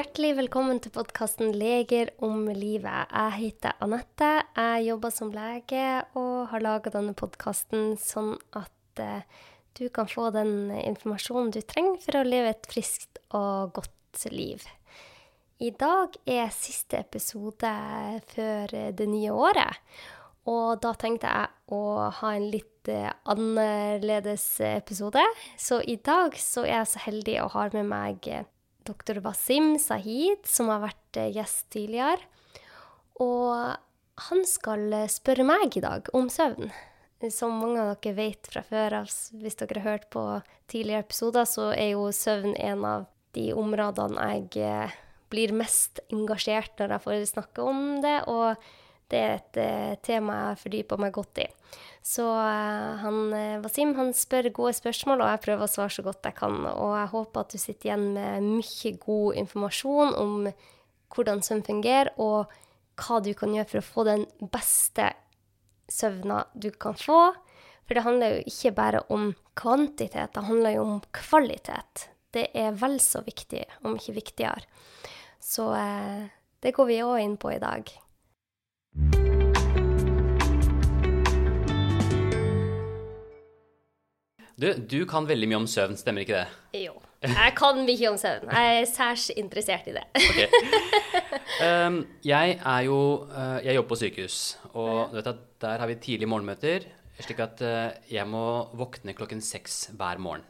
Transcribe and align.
Hjertelig 0.00 0.30
velkommen 0.38 0.78
til 0.80 0.94
podkasten 0.94 1.50
'Leger 1.52 2.08
om 2.24 2.46
livet'. 2.48 3.10
Jeg 3.12 3.32
heter 3.36 3.72
Anette. 3.84 4.28
Jeg 4.56 4.84
jobber 4.86 5.10
som 5.12 5.28
lege 5.28 6.04
og 6.16 6.46
har 6.48 6.62
laga 6.64 6.92
denne 6.94 7.12
podkasten 7.12 7.98
sånn 8.00 8.30
at 8.56 9.02
uh, 9.02 9.20
du 9.76 9.90
kan 9.92 10.08
få 10.08 10.30
den 10.32 10.70
informasjonen 10.72 11.50
du 11.52 11.60
trenger 11.60 11.98
for 12.00 12.16
å 12.16 12.22
leve 12.24 12.48
et 12.48 12.68
friskt 12.70 13.20
og 13.36 13.74
godt 13.76 14.24
liv. 14.32 14.64
I 15.60 15.68
dag 15.76 16.16
er 16.24 16.48
siste 16.48 17.02
episode 17.04 17.72
før 18.30 18.72
det 18.96 19.08
nye 19.10 19.34
året. 19.36 19.82
Og 20.48 20.80
da 20.80 20.94
tenkte 20.94 21.28
jeg 21.28 21.76
å 21.76 21.82
ha 22.22 22.30
en 22.38 22.48
litt 22.48 22.88
uh, 22.88 23.12
annerledes 23.28 24.48
episode. 24.64 25.26
Så 25.60 25.82
i 25.84 25.98
dag 26.00 26.40
så 26.40 26.64
er 26.64 26.78
jeg 26.78 26.90
så 26.94 27.04
heldig 27.04 27.36
å 27.42 27.50
ha 27.58 27.68
med 27.76 27.92
meg 27.92 28.32
dr. 28.86 29.20
Basim 29.24 29.74
Sahid, 29.80 30.44
som 30.48 30.70
har 30.72 30.82
vært 30.84 31.20
eh, 31.20 31.32
gjest 31.34 31.68
tidligere. 31.74 32.22
Og 33.20 33.76
han 34.28 34.46
skal 34.48 34.86
eh, 34.96 35.10
spørre 35.10 35.46
meg 35.46 35.76
i 35.76 35.84
dag 35.84 36.08
om 36.16 36.30
søvn. 36.32 36.72
Som 37.28 37.58
mange 37.60 37.82
av 37.82 37.90
dere 38.00 38.16
vet 38.16 38.48
fra 38.48 38.62
før 38.64 39.02
av, 39.02 39.10
hvis 39.36 39.58
dere 39.60 39.82
har 39.82 39.90
hørt 39.90 40.06
på 40.12 40.24
tidligere 40.72 41.04
episoder, 41.04 41.44
så 41.44 41.68
er 41.74 41.92
jo 41.92 42.08
søvn 42.16 42.54
en 42.56 42.86
av 42.88 43.08
de 43.36 43.50
områdene 43.54 44.28
jeg 44.32 44.64
eh, 44.64 45.00
blir 45.30 45.52
mest 45.54 46.00
engasjert 46.10 46.80
når 46.80 46.96
jeg 46.96 47.04
får 47.06 47.26
snakke 47.34 47.66
om 47.66 47.82
det. 48.02 48.16
Og 48.32 48.56
det 49.10 49.20
er 49.20 49.38
et 49.38 49.58
uh, 49.58 49.94
tema 50.06 50.36
jeg 50.40 50.60
fordyper 50.64 51.00
meg 51.02 51.14
godt 51.14 51.42
i. 51.42 51.46
Så 52.06 52.24
uh, 52.24 52.98
han, 53.02 53.20
uh, 53.34 53.60
Wasim 53.64 53.94
han 53.98 54.12
spør 54.16 54.50
gode 54.54 54.74
spørsmål, 54.78 55.24
og 55.24 55.32
jeg 55.32 55.42
prøver 55.46 55.66
å 55.66 55.70
svare 55.70 55.94
så 55.94 56.04
godt 56.06 56.28
jeg 56.28 56.38
kan. 56.38 56.58
Og 56.70 56.94
jeg 56.94 57.12
håper 57.14 57.42
at 57.42 57.54
du 57.54 57.60
sitter 57.60 57.90
igjen 57.90 58.06
med 58.14 58.48
mye 58.60 58.92
god 59.02 59.40
informasjon 59.42 60.14
om 60.20 60.36
hvordan 61.10 61.42
søvn 61.42 61.64
fungerer, 61.66 62.12
og 62.22 62.52
hva 63.00 63.18
du 63.24 63.32
kan 63.34 63.54
gjøre 63.56 63.70
for 63.72 63.80
å 63.80 63.88
få 63.88 64.06
den 64.06 64.26
beste 64.52 65.10
søvna 65.90 66.44
du 66.54 66.70
kan 66.70 66.98
få. 66.98 67.22
For 67.88 67.98
det 67.98 68.04
handler 68.06 68.36
jo 68.36 68.44
ikke 68.52 68.74
bare 68.76 69.00
om 69.10 69.32
kvantitet, 69.58 70.30
det 70.36 70.46
handler 70.46 70.76
jo 70.76 70.84
om 70.86 71.00
kvalitet. 71.16 72.06
Det 72.30 72.46
er 72.54 72.76
vel 72.78 73.00
så 73.02 73.24
viktig, 73.26 73.64
om 73.82 73.96
ikke 73.98 74.14
viktigere. 74.20 74.62
Så 75.42 75.66
det 76.62 76.70
går 76.76 76.86
vi 76.86 77.00
òg 77.02 77.24
inn 77.24 77.34
på 77.40 77.50
i 77.50 77.58
dag. 77.58 77.90
Du, 84.60 84.68
du 84.76 84.98
kan 85.08 85.24
veldig 85.24 85.48
mye 85.48 85.62
om 85.62 85.66
søvn, 85.70 85.96
stemmer 85.96 86.26
ikke 86.26 86.42
det? 86.42 86.82
Jo. 86.84 86.98
Jeg 87.24 87.52
kan 87.56 87.78
mye 87.84 88.08
om 88.10 88.16
søvn. 88.20 88.48
Jeg 88.52 88.80
er 88.80 88.86
særs 88.88 89.30
interessert 89.32 89.88
i 89.88 89.94
det. 89.96 90.04
Okay. 90.16 90.48
Um, 91.64 92.00
jeg 92.32 92.58
er 92.58 92.80
jo 92.86 92.98
uh, 93.28 93.58
Jeg 93.64 93.78
jobber 93.78 93.94
på 93.94 94.00
sykehus, 94.02 94.38
og 94.74 95.14
vet 95.16 95.32
at 95.32 95.42
der 95.64 95.80
har 95.80 95.88
vi 95.88 95.96
tidlige 96.00 96.28
morgenmøter. 96.28 96.88
Slik 97.20 97.40
at 97.44 97.60
uh, 97.64 97.92
jeg 98.08 98.28
må 98.28 98.44
våkne 98.76 99.16
klokken 99.16 99.40
seks 99.44 99.90
hver 99.96 100.20
morgen 100.20 100.44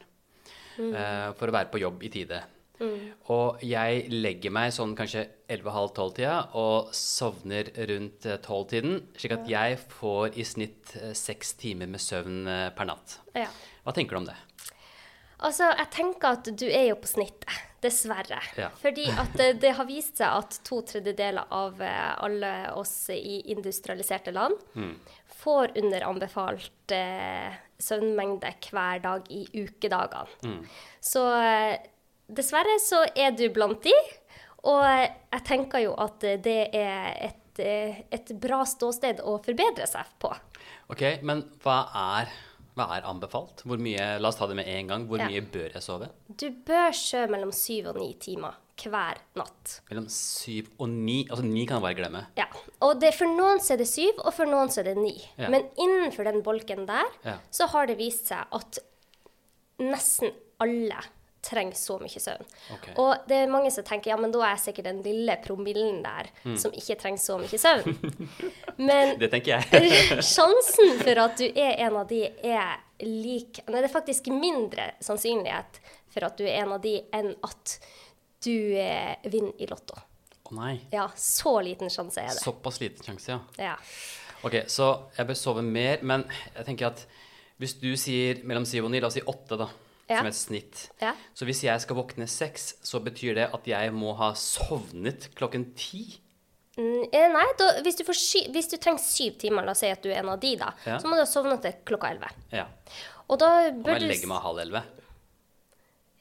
mm. 0.77 0.91
uh, 0.91 1.31
for 1.39 1.47
å 1.47 1.55
være 1.55 1.71
på 1.71 1.83
jobb 1.83 2.03
i 2.03 2.11
tide. 2.11 2.43
Mm. 2.81 3.09
Og 3.31 3.63
jeg 3.63 4.05
legger 4.11 4.51
meg 4.51 4.71
sånn 4.75 4.95
kanskje 4.97 5.27
11.30-12-tida 5.53 6.37
og 6.59 6.95
sovner 6.97 7.67
rundt 7.91 8.25
12-tiden, 8.25 8.95
eh, 8.97 9.19
slik 9.21 9.35
at 9.35 9.51
jeg 9.51 9.75
får 9.99 10.39
i 10.39 10.47
snitt 10.47 10.95
seks 11.15 11.53
timer 11.61 11.91
med 11.91 12.01
søvn 12.01 12.47
per 12.73 12.89
natt. 12.89 13.19
Ja. 13.37 13.51
Hva 13.85 13.93
tenker 13.95 14.15
du 14.15 14.21
om 14.21 14.29
det? 14.29 14.37
Altså, 15.41 15.71
jeg 15.73 15.89
tenker 15.95 16.37
at 16.37 16.49
du 16.53 16.67
er 16.69 16.91
jo 16.91 16.99
på 17.01 17.09
snittet, 17.09 17.49
dessverre. 17.81 18.37
Ja. 18.59 18.69
Fordi 18.77 19.07
at 19.09 19.33
det, 19.39 19.47
det, 19.63 19.71
har 19.73 19.87
vist 19.89 20.19
seg 20.21 20.29
at 20.37 20.59
to 20.67 20.83
tredjedeler 20.85 21.49
av 21.49 21.81
alle 21.81 22.51
oss 22.77 22.93
i 23.09 23.39
industrialiserte 23.49 24.33
land 24.35 24.53
mm. 24.77 24.93
får 25.41 25.73
under 25.81 26.05
anbefalt 26.05 26.93
eh, 26.93 27.57
søvnmengde 27.81 28.53
hver 28.67 29.01
dag 29.01 29.31
i 29.33 29.47
ukedagene. 29.63 30.29
Mm. 30.45 30.61
Så 31.01 31.25
dessverre 32.29 32.77
så 32.83 33.01
er 33.15 33.33
du 33.33 33.47
blant 33.53 33.81
de. 33.81 33.95
Og 34.69 34.85
jeg 34.85 35.41
tenker 35.47 35.87
jo 35.87 35.95
at 35.97 36.21
det 36.21 36.59
er 36.77 37.15
et, 37.31 37.61
et 38.13 38.33
bra 38.37 38.61
ståsted 38.67 39.23
å 39.25 39.39
forbedre 39.41 39.89
seg 39.89 40.13
på. 40.21 40.29
Ok, 40.93 41.01
Men 41.25 41.41
hva 41.63 41.81
er, 41.97 42.29
hva 42.77 42.87
er 42.95 43.07
anbefalt? 43.07 43.63
Hvor 43.67 43.79
mye, 43.81 44.15
la 44.21 44.29
oss 44.31 44.39
ta 44.39 44.47
det 44.47 44.57
med 44.59 44.69
en 44.71 44.91
gang. 44.91 45.07
Hvor 45.09 45.19
ja. 45.19 45.27
mye 45.29 45.43
bør 45.53 45.75
jeg 45.75 45.83
sove? 45.83 46.11
Du 46.27 46.47
bør 46.67 46.93
sove 46.95 47.31
mellom 47.33 47.51
syv 47.55 47.91
og 47.91 47.99
ni 47.99 48.11
timer 48.21 48.59
hver 48.81 49.19
natt. 49.37 49.75
Mellom 49.91 50.07
syv 50.09 50.71
og 50.81 50.89
ni? 50.89 51.19
Altså 51.27 51.45
ni 51.45 51.65
kan 51.69 51.77
jeg 51.77 51.85
bare 51.85 51.97
glemme. 51.99 52.23
Ja. 52.39 52.47
Og 52.81 52.95
det, 53.01 53.13
for 53.17 53.29
noen 53.29 53.61
så 53.61 53.75
er 53.75 53.83
det 53.83 53.89
syv, 53.91 54.21
og 54.23 54.33
for 54.33 54.49
noen 54.49 54.71
så 54.73 54.81
er 54.81 54.91
det 54.91 54.97
ni. 54.97 55.13
Ja. 55.37 55.51
Men 55.53 55.67
innenfor 55.77 56.25
den 56.25 56.41
bolken 56.45 56.87
der 56.89 57.09
ja. 57.27 57.37
så 57.53 57.69
har 57.75 57.91
det 57.91 57.99
vist 58.01 58.31
seg 58.31 58.47
at 58.57 58.81
nesten 59.81 60.33
alle 60.61 61.01
trenger 61.51 61.77
så 61.77 61.97
mye 62.01 62.21
søvn. 62.23 62.47
Okay. 62.75 62.93
Og 63.01 63.27
det 63.29 63.37
er 63.43 63.51
mange 63.51 63.71
som 63.73 63.85
tenker 63.87 64.13
ja, 64.13 64.17
men 64.19 64.33
da 64.33 64.43
er 64.45 64.55
jeg 64.55 64.63
sikkert 64.65 64.89
den 64.89 65.01
lille 65.05 65.37
promillen 65.43 66.01
der 66.05 66.29
mm. 66.43 66.55
som 66.59 66.75
ikke 66.75 66.97
trenger 67.01 67.23
så 67.23 67.37
mye 67.41 67.59
søvn. 67.61 67.97
Men 68.87 69.17
det 69.21 69.31
tenker 69.33 69.59
jeg. 69.59 69.91
sjansen 70.33 70.95
for 71.01 71.23
at 71.25 71.35
du 71.37 71.45
er 71.49 71.75
en 71.85 71.99
av 72.01 72.07
de, 72.09 72.23
er 72.41 72.79
lik 73.01 73.61
Nei, 73.67 73.81
det 73.81 73.87
er 73.89 73.93
faktisk 73.93 74.29
mindre 74.33 74.91
sannsynlighet 75.03 75.81
for 76.11 76.27
at 76.27 76.39
du 76.39 76.45
er 76.47 76.63
en 76.63 76.75
av 76.75 76.81
de, 76.83 76.95
enn 77.15 77.33
at 77.45 77.75
du 78.45 78.55
eh, 78.77 79.13
vinner 79.29 79.61
i 79.61 79.67
Lotto. 79.69 79.99
Å 80.49 80.57
nei. 80.57 80.73
Ja, 80.93 81.07
så 81.15 81.59
liten 81.63 81.91
sjanse 81.93 82.23
er 82.23 82.33
det. 82.33 82.41
Såpass 82.41 82.81
liten 82.81 83.05
sjanse, 83.05 83.37
ja. 83.37 83.39
ja. 83.61 83.75
Ok, 84.41 84.63
så 84.71 84.91
jeg 85.15 85.29
bør 85.29 85.37
sove 85.37 85.63
mer, 85.65 86.01
men 86.01 86.25
jeg 86.55 86.67
tenker 86.67 86.89
at 86.89 87.05
hvis 87.61 87.77
du 87.77 87.91
sier 87.99 88.41
mellom 88.49 88.65
syv 88.65 88.87
og 88.87 88.93
ni, 88.93 89.01
la 89.01 89.11
oss 89.11 89.19
si 89.19 89.21
åtte, 89.21 89.59
da 89.61 89.69
ja. 90.11 90.21
som 90.21 90.29
et 90.29 90.37
snitt. 90.37 90.83
Ja. 91.01 91.13
Så 91.37 91.47
hvis 91.47 91.63
jeg 91.65 91.83
skal 91.83 91.97
våkne 91.97 92.27
seks, 92.29 92.75
så 92.85 93.01
betyr 93.03 93.37
det 93.39 93.47
at 93.55 93.69
jeg 93.69 93.93
må 93.95 94.13
ha 94.19 94.31
sovnet 94.37 95.31
klokken 95.37 95.71
ti? 95.79 96.05
Mm, 96.77 97.09
eh, 97.11 97.27
nei, 97.33 97.47
da, 97.59 97.67
hvis, 97.83 97.99
du 97.99 98.05
sy, 98.15 98.45
hvis, 98.53 98.69
du 98.71 98.77
trenger 98.79 99.03
syv 99.03 99.35
timer, 99.41 99.65
la 99.67 99.75
oss 99.75 99.83
si 99.83 99.89
at 99.91 100.03
du 100.03 100.07
er 100.11 100.21
en 100.21 100.31
av 100.31 100.39
de, 100.41 100.53
da, 100.59 100.71
ja. 100.87 101.01
så 101.01 101.09
må 101.09 101.17
du 101.17 101.23
ha 101.23 101.27
sovnet 101.29 101.63
til 101.65 101.75
klokka 101.87 102.13
elleve. 102.13 102.31
Ja. 102.55 102.69
Og 103.27 103.39
da 103.41 103.51
bør 103.71 103.97
Om 103.97 103.99
jeg 103.99 104.11
legger 104.11 104.31
meg 104.31 104.45
halv 104.45 104.61
elleve? 104.63 104.83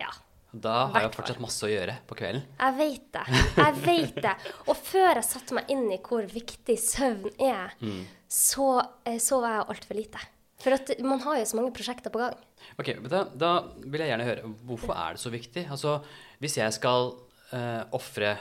Ja. 0.02 0.10
Da 0.50 0.74
har 0.90 1.06
jeg 1.06 1.14
fortsatt 1.14 1.42
masse 1.42 1.62
å 1.66 1.70
gjøre 1.70 1.94
på 2.10 2.18
kvelden. 2.18 2.42
Jeg 2.58 2.76
vet 2.80 3.06
det. 3.14 3.24
Jeg 3.60 3.76
vet 3.84 4.20
det. 4.24 4.34
Og 4.66 4.74
før 4.74 5.12
jeg 5.12 5.26
satte 5.28 5.58
meg 5.58 5.70
inn 5.70 5.86
i 5.94 6.00
hvor 6.02 6.26
viktig 6.26 6.76
søvn 6.82 7.30
er, 7.38 7.74
mm. 7.78 8.02
så 8.26 8.72
eh, 9.06 9.20
sov 9.22 9.46
jeg 9.46 9.66
altfor 9.70 9.98
lite. 9.98 10.22
For 10.60 10.76
at 10.76 10.92
man 11.04 11.22
har 11.24 11.40
jo 11.40 11.48
så 11.48 11.58
mange 11.58 11.72
prosjekter 11.76 12.12
på 12.12 12.20
gang. 12.20 12.36
Ok, 12.80 12.92
da, 13.08 13.24
da, 13.32 13.50
vil 13.80 14.02
jeg 14.02 14.12
gjerne 14.12 14.28
høre, 14.28 14.54
hvorfor 14.68 14.94
er 14.96 15.16
det 15.16 15.22
så 15.22 15.32
viktig? 15.32 15.66
Altså, 15.72 16.00
Hvis 16.40 16.58
jeg 16.60 16.76
skal 16.76 17.12
uh, 17.52 17.82
ofre 17.96 18.36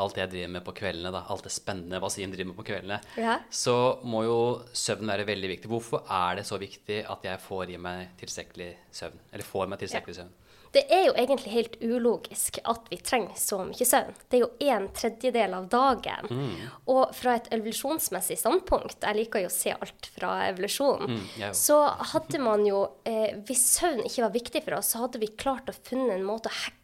alt 0.00 0.18
jeg 0.20 0.30
driver 0.30 0.52
med 0.54 0.64
på 0.64 0.74
kveldene, 0.78 1.10
da, 1.12 1.24
alt 1.32 1.46
det 1.46 1.52
spennende 1.52 1.98
Wasim 2.02 2.30
driver 2.32 2.52
med 2.52 2.58
på 2.60 2.66
kveldene, 2.68 3.00
ja. 3.18 3.38
så 3.50 3.74
må 4.06 4.22
jo 4.26 4.38
søvn 4.76 5.10
være 5.10 5.26
veldig 5.28 5.50
viktig. 5.56 5.70
Hvorfor 5.70 6.04
er 6.06 6.38
det 6.38 6.46
så 6.48 6.60
viktig 6.62 7.00
at 7.10 7.26
jeg 7.26 7.42
får 7.42 7.74
i 7.74 7.80
meg 7.82 8.14
tilstrekkelig 8.20 8.70
søvn? 9.00 9.18
Eller 9.32 9.46
får 9.46 9.72
meg 9.72 9.82
tilstrekkelig 9.82 10.16
ja. 10.16 10.22
søvn? 10.22 10.36
Det 10.70 10.84
er 10.92 11.08
jo 11.08 11.14
egentlig 11.18 11.52
helt 11.52 11.76
ulogisk 11.82 12.60
at 12.70 12.86
vi 12.92 13.00
trenger 13.02 13.38
så 13.38 13.60
mye 13.66 13.86
søvn. 13.86 14.14
Det 14.30 14.38
er 14.38 14.44
jo 14.44 14.70
en 14.70 14.86
tredjedel 14.94 15.56
av 15.58 15.68
dagen. 15.72 16.30
Mm. 16.30 16.52
Og 16.94 17.14
fra 17.16 17.36
et 17.38 17.50
evolusjonsmessig 17.56 18.38
standpunkt, 18.38 19.02
jeg 19.02 19.18
liker 19.18 19.44
jo 19.44 19.50
å 19.50 19.54
se 19.54 19.74
alt 19.74 20.10
fra 20.14 20.36
evolusjonen, 20.46 21.18
mm, 21.18 21.54
så 21.56 21.80
hadde 22.12 22.38
man 22.42 22.62
jo 22.66 22.84
eh, 23.08 23.34
Hvis 23.46 23.64
søvn 23.78 24.04
ikke 24.06 24.24
var 24.24 24.34
viktig 24.34 24.62
for 24.64 24.78
oss, 24.78 24.92
så 24.92 25.04
hadde 25.04 25.20
vi 25.22 25.32
klart 25.40 25.70
å 25.70 25.74
funne 25.76 26.14
en 26.14 26.26
måte 26.26 26.50
å 26.50 26.58
hacke 26.64 26.79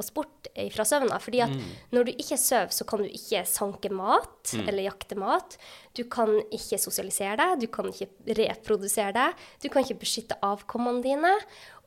oss 0.00 0.10
bort 0.14 0.50
fra 0.74 0.84
søvna. 0.84 1.18
fordi 1.20 1.40
at 1.40 1.52
mm. 1.52 1.72
når 1.94 2.08
du 2.08 2.12
ikke 2.12 2.38
sover, 2.40 2.72
så 2.74 2.84
kan 2.84 3.02
du 3.02 3.08
ikke 3.08 3.44
sanke 3.48 3.90
mat 3.92 4.52
mm. 4.54 4.68
eller 4.68 4.88
jakte 4.88 5.18
mat. 5.18 5.56
Du 5.96 6.04
kan 6.10 6.30
ikke 6.52 6.78
sosialisere 6.78 7.36
deg, 7.40 7.60
du 7.64 7.68
kan 7.72 7.88
ikke 7.90 8.10
reprodusere 8.38 9.12
deg, 9.16 9.44
du 9.62 9.68
kan 9.68 9.84
ikke 9.84 10.00
beskytte 10.04 10.38
avkommene 10.46 11.02
dine. 11.04 11.34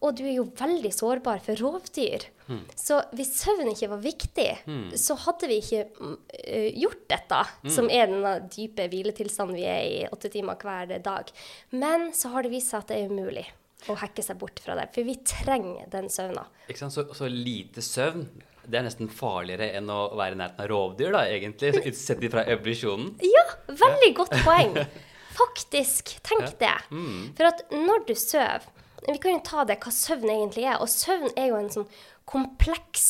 Og 0.04 0.18
du 0.20 0.26
er 0.28 0.34
jo 0.36 0.50
veldig 0.60 0.92
sårbar 0.92 1.40
for 1.46 1.56
rovdyr. 1.56 2.26
Mm. 2.50 2.66
Så 2.76 3.00
hvis 3.16 3.38
søvn 3.40 3.72
ikke 3.72 3.88
var 3.94 4.04
viktig, 4.04 4.50
mm. 4.68 4.90
så 5.00 5.16
hadde 5.24 5.48
vi 5.48 5.62
ikke 5.62 5.86
uh, 5.96 6.70
gjort 6.76 7.06
dette, 7.14 7.42
mm. 7.64 7.72
som 7.78 7.88
er 7.88 8.12
den 8.12 8.50
dype 8.52 8.90
hviletilstanden 8.92 9.56
vi 9.56 9.68
er 9.70 9.84
i 9.88 10.06
åtte 10.12 10.34
timer 10.34 10.60
hver 10.60 10.98
dag. 11.06 11.32
Men 11.72 12.10
så 12.18 12.34
har 12.34 12.44
det 12.44 12.52
vist 12.52 12.74
seg 12.74 12.84
at 12.84 12.92
det 12.92 13.00
er 13.00 13.14
umulig 13.14 13.48
å 13.92 13.98
hacke 14.00 14.24
seg 14.24 14.40
bort 14.40 14.62
fra 14.64 14.78
det. 14.80 14.88
For 14.96 15.08
vi 15.08 15.18
trenger 15.28 15.90
den 15.92 16.10
søvna. 16.14 16.46
Ikke 16.68 16.86
sant? 16.86 16.96
Så, 16.96 17.08
så 17.18 17.30
lite 17.32 17.84
søvn 17.84 18.28
det 18.64 18.80
er 18.80 18.86
nesten 18.86 19.10
farligere 19.12 19.74
enn 19.76 19.90
å 19.92 20.14
være 20.16 20.38
i 20.38 20.40
nærheten 20.40 20.64
av 20.64 20.70
rovdyr, 20.72 21.10
da, 21.12 21.26
egentlig, 21.28 21.92
sett 22.00 22.22
fra 22.32 22.46
evolusjonen. 22.48 23.10
Ja, 23.28 23.44
veldig 23.68 24.12
godt 24.16 24.38
poeng. 24.46 24.78
Faktisk. 25.42 26.14
Tenk 26.24 26.46
ja. 26.46 26.54
det. 26.62 26.78
Mm. 26.96 27.34
For 27.36 27.50
at 27.50 27.66
når 27.74 28.06
du 28.08 28.16
sover 28.16 28.70
vi 29.08 29.18
kan 29.20 29.36
jo 29.36 29.42
ta 29.44 29.64
det 29.68 29.80
hva 29.84 29.92
søvn 29.92 30.32
egentlig 30.32 30.68
er. 30.68 30.80
Og 30.82 30.92
søvn 30.92 31.34
er 31.40 31.50
jo 31.52 31.60
en 31.60 31.72
sånn 31.74 31.90
kompleks 32.30 33.08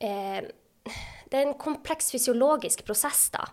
eh, 0.00 0.48
det 1.30 1.38
er 1.38 1.46
en 1.46 1.58
kompleks 1.62 2.10
fysiologisk 2.10 2.84
prosess, 2.88 3.28
da, 3.34 3.44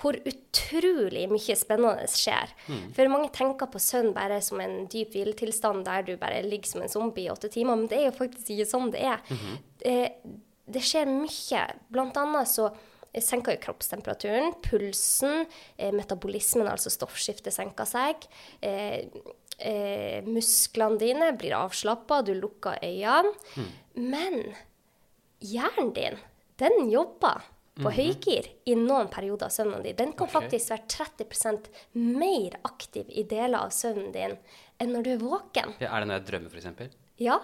hvor 0.00 0.16
utrolig 0.28 1.26
mye 1.28 1.56
spennende 1.60 2.08
skjer. 2.08 2.52
For 2.96 3.12
mange 3.12 3.30
tenker 3.36 3.68
på 3.68 3.80
søvn 3.82 4.14
bare 4.16 4.40
som 4.44 4.60
en 4.64 4.86
dyp 4.90 5.12
hviletilstand 5.12 5.84
der 5.88 6.06
du 6.08 6.14
bare 6.20 6.42
ligger 6.46 6.72
som 6.72 6.84
en 6.84 6.92
zombie 6.92 7.26
i 7.28 7.32
åtte 7.32 7.50
timer, 7.52 7.76
men 7.76 7.88
det 7.90 8.00
er 8.00 8.06
jo 8.08 8.18
faktisk 8.18 8.54
ikke 8.56 8.70
sånn 8.72 8.92
det 8.94 9.04
er. 9.12 9.20
Eh, 9.84 10.08
det 10.68 10.84
skjer 10.84 11.08
mye. 11.08 11.64
Blant 11.92 12.16
annet 12.20 12.48
så 12.50 12.70
senker 13.24 13.56
jo 13.56 13.62
kroppstemperaturen, 13.62 14.54
pulsen, 14.62 15.46
eh, 15.76 15.92
metabolismen, 15.92 16.68
altså 16.68 16.92
stoffskiftet, 16.92 17.52
senker 17.54 17.88
seg. 17.88 18.26
Eh, 18.62 19.06
eh, 19.58 20.22
musklene 20.24 20.98
dine 21.00 21.32
blir 21.38 21.56
avslappa, 21.56 22.22
du 22.24 22.34
lukker 22.34 22.78
øynene. 22.82 23.32
Men 23.94 24.54
hjernen 25.40 25.92
din, 25.94 26.18
den 26.58 26.90
jobber 26.90 27.46
på 27.78 27.92
høygir 27.94 28.48
i 28.66 28.74
noen 28.74 29.10
perioder 29.12 29.46
av 29.46 29.54
søvnen 29.54 29.84
din. 29.84 29.96
Den 29.98 30.14
kan 30.18 30.26
okay. 30.26 30.48
faktisk 30.48 30.72
være 30.72 30.88
30% 31.22 31.68
mer 32.18 32.56
aktiv 32.66 33.06
i 33.14 33.22
deler 33.28 33.60
av 33.60 33.70
søvnen 33.74 34.10
din 34.14 34.34
enn 34.78 34.90
når 34.94 35.06
du 35.06 35.12
er 35.12 35.22
våken. 35.22 35.76
Ja, 35.78 35.92
er 35.92 36.02
det 36.02 36.10
når 36.10 36.20
jeg 36.20 36.26
drømmer, 36.32 36.50
f.eks.? 36.58 36.98
Ja, 37.22 37.38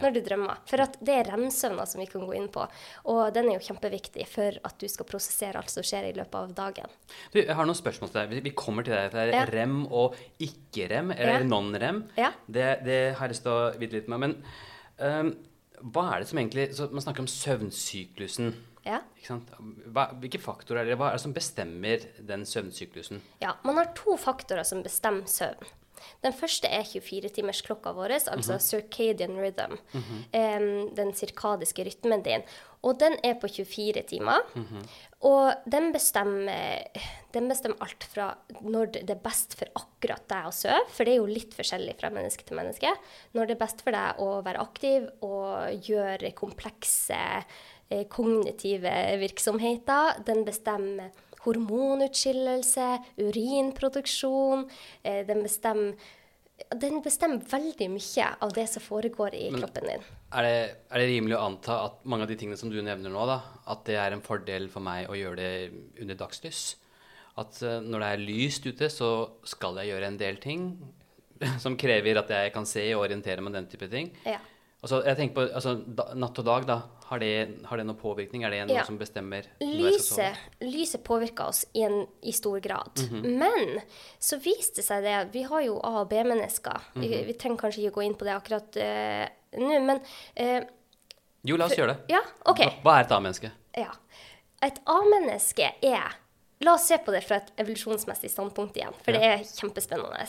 når 0.00 0.14
du 0.14 0.20
drømmer. 0.24 0.60
For 0.70 0.80
det 1.04 1.14
er 1.14 1.28
rem-søvna 1.28 1.84
som 1.88 2.00
vi 2.00 2.08
kan 2.08 2.24
gå 2.24 2.32
inn 2.38 2.48
på. 2.52 2.64
Og 3.12 3.20
den 3.34 3.50
er 3.50 3.58
jo 3.58 3.66
kjempeviktig 3.66 4.24
for 4.30 4.56
at 4.64 4.78
du 4.80 4.88
skal 4.90 5.08
prosessere 5.08 5.60
alt 5.60 5.72
som 5.72 5.84
skjer 5.84 6.08
i 6.08 6.14
løpet 6.16 6.38
av 6.38 6.54
dagen. 6.56 6.94
Du, 7.34 7.40
jeg 7.42 7.54
har 7.58 7.68
noen 7.68 7.78
spørsmål 7.78 8.12
til 8.12 8.20
deg. 8.22 8.42
Vi- 8.46 8.54
kommer 8.56 8.86
til 8.86 8.94
deg. 8.94 9.10
Det 9.12 9.20
er 9.20 9.32
Ja. 9.34 9.44
rem 9.44 9.86
og 9.92 10.16
ikke-rem, 10.40 11.12
eller 11.12 11.40
Ja. 11.40 11.44
non-rem. 11.44 12.08
Det, 12.48 12.84
det 12.84 13.16
har 13.16 13.28
jeg 13.28 13.34
lyst 13.34 13.42
til 13.42 13.52
å 13.52 13.78
vite 13.78 13.92
litt 13.92 14.08
med. 14.08 14.20
Men 14.20 14.44
ehm, 14.98 15.36
hva 15.82 16.04
er 16.14 16.22
det 16.22 16.30
som 16.30 16.38
egentlig 16.38 16.68
så 16.76 16.88
Man 16.92 17.02
snakker 17.04 17.24
om 17.24 17.30
søvnsyklusen. 17.30 18.54
Ja. 18.86 18.98
Hva, 19.94 20.08
hvilke 20.18 20.40
faktorer 20.42 20.82
er 20.82 20.90
det, 20.90 20.96
hva 20.98 21.12
er 21.12 21.18
det 21.18 21.22
som 21.24 21.34
bestemmer 21.36 22.02
den 22.26 22.46
søvnsyklusen? 22.48 23.22
Ja, 23.42 23.54
man 23.66 23.78
har 23.78 23.92
to 23.98 24.16
faktorer 24.18 24.66
som 24.66 24.82
bestemmer 24.82 25.30
søvn. 25.30 25.70
Den 26.24 26.34
første 26.34 26.66
er 26.66 26.82
24-timersklokka 26.82 27.92
vår, 27.94 28.16
altså 28.32 28.58
circadian 28.58 29.36
rhythm. 29.38 29.76
em, 30.34 30.88
den 30.96 31.12
sirkadiske 31.14 31.84
rytmen 31.86 32.24
din. 32.26 32.42
Og 32.82 32.98
den 32.98 33.14
er 33.22 33.36
på 33.38 33.46
24 33.46 34.02
timer. 34.10 34.42
Og 35.22 35.68
den 35.70 35.92
bestemmer, 35.94 36.82
den 37.34 37.48
bestemmer 37.50 37.84
alt 37.84 38.06
fra 38.10 38.32
når 38.60 38.90
det 38.96 39.14
er 39.14 39.20
best 39.22 39.54
for 39.58 39.70
akkurat 39.78 40.24
deg 40.30 40.48
å 40.48 40.54
sove, 40.56 40.80
for 40.90 41.06
det 41.06 41.14
er 41.14 41.20
jo 41.20 41.28
litt 41.30 41.54
forskjellig 41.54 41.94
fra 42.00 42.10
menneske 42.14 42.46
til 42.48 42.58
menneske. 42.58 42.90
Når 43.36 43.46
det 43.46 43.54
er 43.56 43.62
best 43.62 43.84
for 43.86 43.94
deg 43.94 44.22
å 44.22 44.40
være 44.42 44.64
aktiv 44.64 45.06
og 45.22 45.86
gjøre 45.86 46.34
komplekse 46.38 47.20
eh, 47.22 48.02
kognitive 48.10 48.96
virksomheter. 49.22 50.24
Den 50.26 50.42
bestemmer 50.48 51.12
hormonutskillelse, 51.46 52.88
urinproduksjon. 53.22 54.66
Eh, 55.06 55.22
den 55.28 55.46
bestemmer 55.46 55.94
den 56.82 57.00
bestemmer 57.04 57.42
veldig 57.48 57.88
mye 57.92 58.28
av 58.44 58.52
det 58.56 58.66
som 58.70 58.84
foregår 58.84 59.34
i 59.38 59.48
kroppen 59.54 59.88
din. 59.88 60.04
Er 60.32 60.46
det, 60.46 60.54
er 60.88 61.02
det 61.02 61.08
rimelig 61.10 61.36
å 61.38 61.42
anta 61.46 61.78
at 61.88 62.04
mange 62.08 62.26
av 62.26 62.32
de 62.32 62.38
tingene 62.40 62.60
som 62.60 62.70
du 62.72 62.78
nevner 62.82 63.12
nå, 63.12 63.24
da, 63.28 63.40
at 63.72 63.84
det 63.88 63.98
er 64.00 64.14
en 64.14 64.24
fordel 64.24 64.68
for 64.72 64.84
meg 64.84 65.10
å 65.10 65.18
gjøre 65.18 65.40
det 65.40 66.02
under 66.04 66.18
dagslys? 66.22 66.62
At 67.40 67.62
eh, 67.64 67.80
når 67.84 68.04
det 68.04 68.10
er 68.12 68.24
lyst 68.26 68.66
ute, 68.68 68.90
så 68.92 69.10
skal 69.48 69.80
jeg 69.80 69.92
gjøre 69.92 70.10
en 70.12 70.20
del 70.20 70.40
ting 70.42 70.66
som 71.64 71.78
krever 71.80 72.20
at 72.20 72.32
jeg 72.32 72.54
kan 72.54 72.68
se 72.68 72.84
og 72.94 73.06
orientere 73.06 73.44
meg, 73.44 73.56
den 73.56 73.70
type 73.72 73.88
ting. 73.92 74.12
Ja. 74.28 74.40
Altså, 74.82 74.98
jeg 75.06 75.14
tenker 75.18 75.36
på 75.36 75.42
altså, 75.54 75.76
da, 75.86 76.08
Natt 76.18 76.38
og 76.42 76.46
dag, 76.48 76.64
da. 76.66 76.76
Har 77.06 77.20
det, 77.22 77.30
har 77.68 77.78
det 77.78 77.84
noen 77.86 77.98
påvirkning? 78.00 78.42
Er 78.42 78.50
det 78.50 78.62
noe 78.66 78.78
Ja. 78.80 78.84
som 78.88 78.96
bestemmer? 78.98 79.46
Lyset, 79.60 80.38
lyset 80.64 81.04
påvirker 81.06 81.52
oss 81.52 81.60
i, 81.74 81.84
en, 81.86 82.06
i 82.22 82.32
stor 82.34 82.58
grad. 82.64 82.98
Mhm. 83.04 83.38
Men 83.38 83.82
så 84.18 84.40
viste 84.42 84.80
det 84.80 84.86
seg 84.88 85.04
det 85.04 85.16
Vi 85.36 85.44
har 85.46 85.62
jo 85.62 85.76
A- 85.78 86.00
og 86.00 86.08
B-mennesker. 86.10 86.80
vi, 86.94 87.06
-hmm. 87.06 87.26
vi 87.26 87.32
trenger 87.34 87.58
kanskje 87.58 87.82
ikke 87.82 87.94
gå 87.94 88.02
inn 88.02 88.14
på 88.14 88.24
det 88.24 88.34
akkurat 88.34 88.76
uh, 88.76 89.26
nå, 89.60 89.80
men 89.80 90.00
uh, 90.40 90.66
Jo, 91.44 91.56
la 91.56 91.66
oss 91.66 91.76
gjøre 91.76 91.94
det. 91.94 92.14
Ja, 92.14 92.20
OK. 92.46 92.58
Hva, 92.58 92.82
hva 92.82 92.98
er 92.98 93.04
et 93.04 93.12
A-menneske? 93.12 93.50
Ja. 93.76 93.92
Et 94.62 94.80
A-menneske 94.86 95.74
er 95.82 96.18
La 96.62 96.74
oss 96.74 96.86
se 96.86 96.98
på 96.98 97.10
det 97.10 97.24
fra 97.26 97.36
et 97.36 97.52
evolusjonsmessig 97.58 98.30
standpunkt 98.30 98.76
igjen, 98.76 98.94
for 99.02 99.12
det 99.12 99.22
er 99.22 99.38
kjempespennende. 99.42 100.26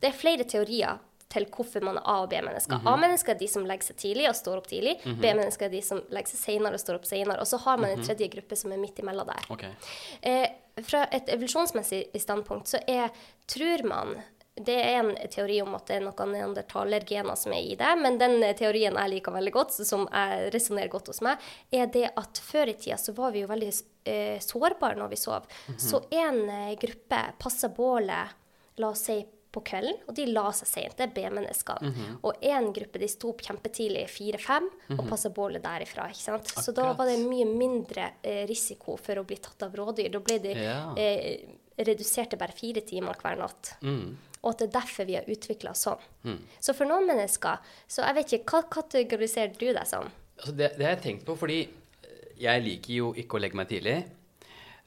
Det 0.00 0.08
er 0.08 0.12
flere 0.12 0.44
teorier 0.44 0.98
til 1.32 1.46
hvorfor 1.50 1.82
man 1.82 1.98
er 1.98 2.04
A- 2.06 2.20
og 2.22 2.30
B-mennesker. 2.30 2.84
A-mennesker 2.86 3.34
er 3.34 3.40
de 3.40 3.48
som 3.50 3.66
legger 3.66 3.88
seg 3.88 3.96
tidlig 4.02 4.28
og 4.30 4.36
står 4.38 4.60
opp 4.60 4.68
tidlig. 4.70 4.94
B-mennesker 5.04 5.66
er 5.66 5.74
de 5.74 5.82
som 5.82 6.02
legger 6.14 6.34
seg 6.34 6.42
senere 6.44 6.78
og 6.78 6.84
står 6.84 7.00
opp 7.00 7.08
senere. 7.08 7.40
Og 7.42 7.50
så 7.50 7.58
har 7.64 7.82
man 7.82 7.90
en 7.90 8.04
tredje 8.06 8.28
gruppe 8.36 8.56
som 8.56 8.72
er 8.72 8.80
midt 8.82 9.02
imellom 9.02 9.26
der. 9.32 9.50
Okay. 9.50 9.74
Eh, 10.22 10.46
fra 10.86 11.06
et 11.10 11.28
evolusjonsmessig 11.32 12.06
standpunkt 12.20 12.68
så 12.68 12.80
er, 12.86 13.10
tror 13.48 13.84
man 13.88 14.16
det 14.56 14.76
er 14.80 15.02
en 15.02 15.10
teori 15.28 15.58
om 15.60 15.74
at 15.76 15.84
det 15.88 15.98
er 15.98 16.04
noen 16.06 16.30
neandertalergener 16.32 17.36
som 17.36 17.52
er 17.52 17.66
i 17.72 17.74
det, 17.76 17.90
men 18.00 18.16
den 18.16 18.38
teorien 18.56 18.96
jeg 18.96 19.12
liker 19.12 19.34
veldig 19.34 19.52
godt, 19.52 19.74
som 19.84 20.06
resonnerer 20.54 20.88
godt 20.92 21.10
hos 21.12 21.20
meg, 21.24 21.42
er 21.68 21.90
det 21.92 22.06
at 22.16 22.40
før 22.40 22.72
i 22.72 22.76
tida 22.80 22.96
så 23.00 23.12
var 23.16 23.34
vi 23.34 23.42
jo 23.44 23.50
veldig 23.50 23.68
eh, 24.08 24.38
sårbare 24.40 24.96
når 24.96 25.12
vi 25.12 25.18
sov. 25.20 25.44
Så 25.76 26.00
en 26.08 26.40
eh, 26.48 26.72
gruppe 26.80 27.20
passa 27.38 27.68
bålet, 27.68 28.32
la 28.80 28.88
oss 28.94 29.04
si, 29.10 29.18
på 29.56 29.62
kvelden, 29.66 29.96
og 30.06 30.14
de 30.18 30.26
la 30.30 30.44
seg 30.54 30.68
sent. 30.70 30.96
Det 31.00 31.06
er 31.08 31.14
B-menneskene. 31.16 31.92
Og 32.28 32.42
én 32.44 32.68
gruppe 32.76 33.00
de 33.02 33.08
sto 33.10 33.32
opp 33.32 33.40
kjempetidlig, 33.46 34.04
fire-fem, 34.12 34.68
og 34.98 35.04
passa 35.08 35.32
bålet 35.34 35.64
derifra. 35.64 36.10
ikke 36.12 36.22
sant? 36.28 36.52
Så 36.60 36.74
da 36.76 36.90
var 36.96 37.08
det 37.08 37.18
mye 37.24 37.48
mindre 37.48 38.10
eh, 38.22 38.42
risiko 38.50 38.98
for 39.00 39.22
å 39.22 39.24
bli 39.26 39.38
tatt 39.42 39.64
av 39.66 39.74
rådyr. 39.80 40.12
Da 40.12 40.20
ble 40.20 40.38
de 40.44 40.52
Ja. 40.56 40.92
eh, 40.96 41.46
redusert 41.78 42.30
til 42.32 42.38
bare 42.40 42.54
fire 42.56 42.80
timer 42.86 43.16
hver 43.20 43.36
natt. 43.40 43.74
Mm. 43.82 44.14
Og 44.42 44.52
at 44.52 44.58
det 44.62 44.68
er 44.68 44.74
derfor 44.78 45.04
vi 45.08 45.16
har 45.18 45.26
utvikla 45.28 45.72
sånn. 45.76 46.38
Så 46.60 46.72
for 46.76 46.86
noen 46.86 47.06
mennesker 47.08 47.58
Så 47.88 48.04
jeg 48.06 48.14
vet 48.14 48.32
ikke, 48.38 48.52
hva 48.52 48.62
kategoriserer 48.78 49.56
du 49.58 49.66
deg 49.72 49.86
som? 49.88 50.06
Altså 50.38 50.52
det, 50.56 50.70
det 50.78 50.84
har 50.86 50.94
jeg 50.96 51.02
tenkt 51.02 51.26
på, 51.26 51.36
fordi 51.36 51.58
jeg 52.38 52.62
liker 52.62 52.92
jo 52.94 53.12
ikke 53.16 53.38
å 53.38 53.40
legge 53.42 53.56
meg 53.56 53.68
tidlig. 53.68 53.96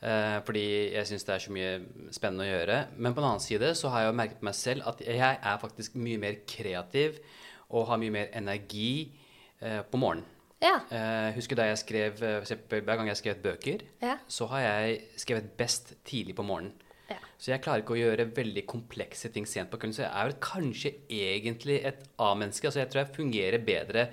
Eh, 0.02 0.40
fordi 0.48 0.64
jeg 0.94 1.08
syns 1.10 1.26
det 1.28 1.36
er 1.36 1.44
så 1.46 1.52
mye 1.56 1.72
spennende 2.16 2.46
å 2.48 2.50
gjøre. 2.50 2.80
Men 2.98 3.14
på 3.14 3.22
den 3.22 3.30
annen 3.30 3.44
side 3.46 3.72
så 3.76 3.92
har 3.94 4.04
jeg 4.06 4.12
jo 4.12 4.18
merket 4.22 4.44
meg 4.50 4.56
selv 4.58 4.88
at 4.92 5.02
jeg 5.06 5.20
er 5.42 5.62
faktisk 5.62 5.96
mye 6.00 6.18
mer 6.22 6.42
kreativ 6.50 7.20
og 7.70 7.88
har 7.92 8.02
mye 8.02 8.16
mer 8.16 8.30
energi 8.34 9.12
eh, 9.62 9.82
på 9.86 9.98
morgenen. 10.02 10.26
Ja. 10.60 10.76
Eh, 10.92 11.30
husker 11.38 11.56
da 11.56 11.70
jeg 11.70 11.78
skrev 11.80 12.18
Hver 12.20 12.84
gang 13.00 13.08
jeg 13.08 13.16
skrev 13.22 13.38
bøker, 13.44 13.86
Ja. 14.04 14.18
så 14.28 14.46
har 14.52 14.60
jeg 14.66 15.02
skrevet 15.16 15.54
best 15.56 15.94
tidlig 16.04 16.36
på 16.36 16.44
morgenen. 16.44 16.74
Ja. 17.10 17.16
Så 17.40 17.54
jeg 17.54 17.62
klarer 17.64 17.82
ikke 17.82 17.96
å 17.96 18.02
gjøre 18.02 18.26
veldig 18.36 18.66
komplekse 18.70 19.32
ting 19.34 19.48
sent 19.48 19.72
på 19.72 19.78
kvelden. 19.80 19.96
Så 19.96 20.04
jeg 20.04 20.12
er 20.12 20.28
vel 20.28 20.36
kanskje 20.44 20.92
egentlig 21.10 21.80
et 21.88 22.04
A-menneske. 22.20 22.68
Altså 22.68 22.84
jeg 22.84 22.90
tror 22.92 23.02
jeg 23.06 23.16
fungerer 23.16 23.64
bedre 23.66 24.04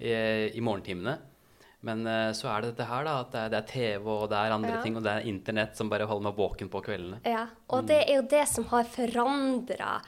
eh, 0.00 0.48
i 0.56 0.60
morgentimene. 0.64 1.18
Men 1.82 2.06
eh, 2.06 2.30
så 2.32 2.46
er 2.52 2.62
det 2.62 2.72
dette 2.76 2.86
her, 2.86 3.04
da. 3.04 3.20
At 3.24 3.32
det 3.50 3.58
er, 3.58 3.66
TV 3.66 4.06
og 4.06 4.28
det 4.30 4.38
er 4.38 4.52
andre 4.54 4.76
Ja. 4.76 4.82
ting. 4.82 4.96
Og 4.96 5.02
det 5.02 5.12
er 5.16 5.26
internett 5.26 5.76
som 5.76 5.88
bare 5.90 6.06
holder 6.06 6.28
meg 6.30 6.36
våken 6.38 6.68
på 6.70 6.82
kveldene. 6.86 7.20
ja. 7.26 7.46
Og 7.70 7.86
det 7.88 8.04
er 8.08 8.14
jo 8.20 8.22
det 8.28 8.46
som 8.48 8.64
har 8.70 8.84
forandra 8.84 10.00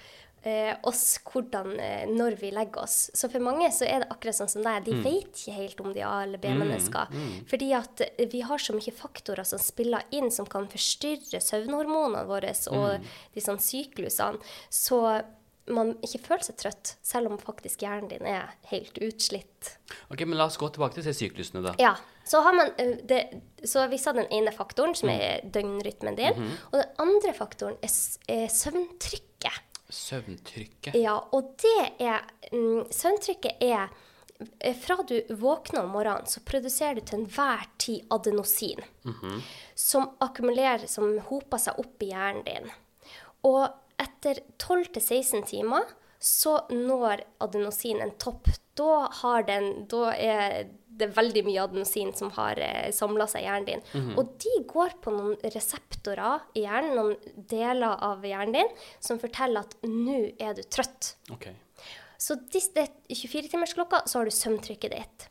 eh, 0.46 0.74
oss 0.84 1.18
hvordan, 1.24 1.70
eh, 1.80 2.02
når 2.06 2.34
vi 2.36 2.50
legger 2.52 2.82
oss. 2.82 3.10
Så 3.16 3.30
for 3.32 3.40
mange 3.40 3.64
så 3.72 3.86
er 3.88 4.00
det 4.04 4.10
akkurat 4.12 4.36
sånn 4.36 4.50
som 4.52 4.62
deg. 4.62 4.84
De 4.84 4.92
vet 5.00 5.32
ikke 5.40 5.54
helt 5.56 5.80
om 5.80 5.92
de 5.94 6.00
er 6.02 6.06
A- 6.06 6.22
eller 6.26 6.36
B-mennesker. 6.38 7.08
Fordi 7.48 7.70
at 7.72 8.02
vi 8.30 8.42
har 8.44 8.58
så 8.60 8.74
mye 8.76 8.92
faktorer 8.92 9.42
som 9.48 9.58
spiller 9.58 10.02
inn, 10.12 10.30
som 10.30 10.44
kan 10.44 10.66
forstyrre 10.68 11.40
søvnhormonene 11.40 12.26
våre 12.28 12.52
og 12.76 13.00
disse 13.34 13.56
syklusene. 13.56 14.38
Så 14.68 15.00
man 15.73 15.94
ikke 16.04 16.21
føler 16.26 16.44
seg 16.44 16.59
trøtt, 16.61 16.94
selv 17.04 17.30
om 17.33 17.38
faktisk 17.40 17.85
hjernen 17.85 18.11
din 18.11 18.26
er 18.28 18.52
helt 18.68 18.99
utslitt. 19.00 19.75
Ok, 20.12 20.25
Men 20.26 20.37
la 20.38 20.49
oss 20.50 20.59
gå 20.61 20.68
tilbake 20.68 21.00
til 21.00 21.16
syklusene, 21.16 21.62
da. 21.64 21.75
Ja. 21.80 21.94
Så, 22.25 22.40
har 22.44 22.56
man, 22.56 22.73
eh, 22.80 22.99
det, 23.04 23.21
så 23.64 23.87
vi 23.88 23.99
sa 24.00 24.12
den 24.16 24.28
ene 24.33 24.52
faktoren, 24.52 24.94
som 24.97 25.12
er 25.12 25.44
døgnrytmen 25.44 26.16
din. 26.16 26.49
Og 26.73 26.78
den 26.80 27.04
andre 27.04 27.35
faktoren 27.37 27.76
er, 27.85 27.92
er 28.33 28.49
søvntrykket. 28.52 29.61
Søvntrykket. 29.94 30.97
Ja, 31.00 31.18
og 31.33 31.54
det 31.61 31.92
er 32.02 32.25
mm, 32.50 32.88
Søvntrykket 32.90 33.61
er 33.62 33.92
eh, 34.59 34.75
Fra 34.80 34.97
du 35.06 35.16
våkner 35.37 35.85
om 35.85 35.92
morgenen, 35.94 36.26
så 36.28 36.40
produserer 36.44 36.99
du 36.99 37.04
til 37.04 37.23
enhver 37.23 37.68
tid 37.78 38.09
adenosin. 38.12 38.80
Som 39.76 40.11
akkumulerer, 40.25 40.88
som 40.90 41.18
hoper 41.28 41.61
seg 41.61 41.80
opp 41.80 42.04
i 42.04 42.11
hjernen 42.12 42.44
din. 42.49 42.73
Og 43.44 43.68
etter 44.24 44.40
12-16 44.58 45.44
timer 45.50 45.84
så 46.24 46.54
når 46.72 47.20
adenosin 47.44 48.00
en 48.00 48.14
topp. 48.16 48.48
Da, 48.74 49.08
har 49.20 49.42
den, 49.44 49.84
da 49.92 50.08
er 50.16 50.70
det 50.88 51.10
veldig 51.14 51.42
mye 51.46 51.62
adenosin 51.66 52.14
som 52.16 52.30
har 52.38 52.56
eh, 52.62 52.88
samla 52.94 53.26
seg 53.28 53.42
i 53.42 53.44
hjernen 53.44 53.66
din. 53.68 53.82
Og 54.18 54.32
de 54.40 54.54
går 54.70 54.96
på 55.04 55.12
noen 55.12 55.36
reseptorer 55.52 56.40
i 56.56 56.64
hjernen, 56.64 56.96
noen 56.96 57.44
deler 57.50 57.98
av 58.02 58.24
hjernen 58.24 58.56
din, 58.56 58.72
som 59.04 59.20
forteller 59.22 59.66
at 59.66 59.76
nå 59.84 60.16
er 60.40 60.56
du 60.56 60.62
trøtt. 60.64 61.12
Okay. 61.36 61.54
Så 62.18 62.38
dis- 62.50 62.70
det 62.72 62.86
er 62.88 63.14
24-timersklokka, 63.20 64.04
så 64.08 64.22
har 64.22 64.30
du 64.30 64.34
søvntrykket 64.34 64.96
ditt. 64.96 65.28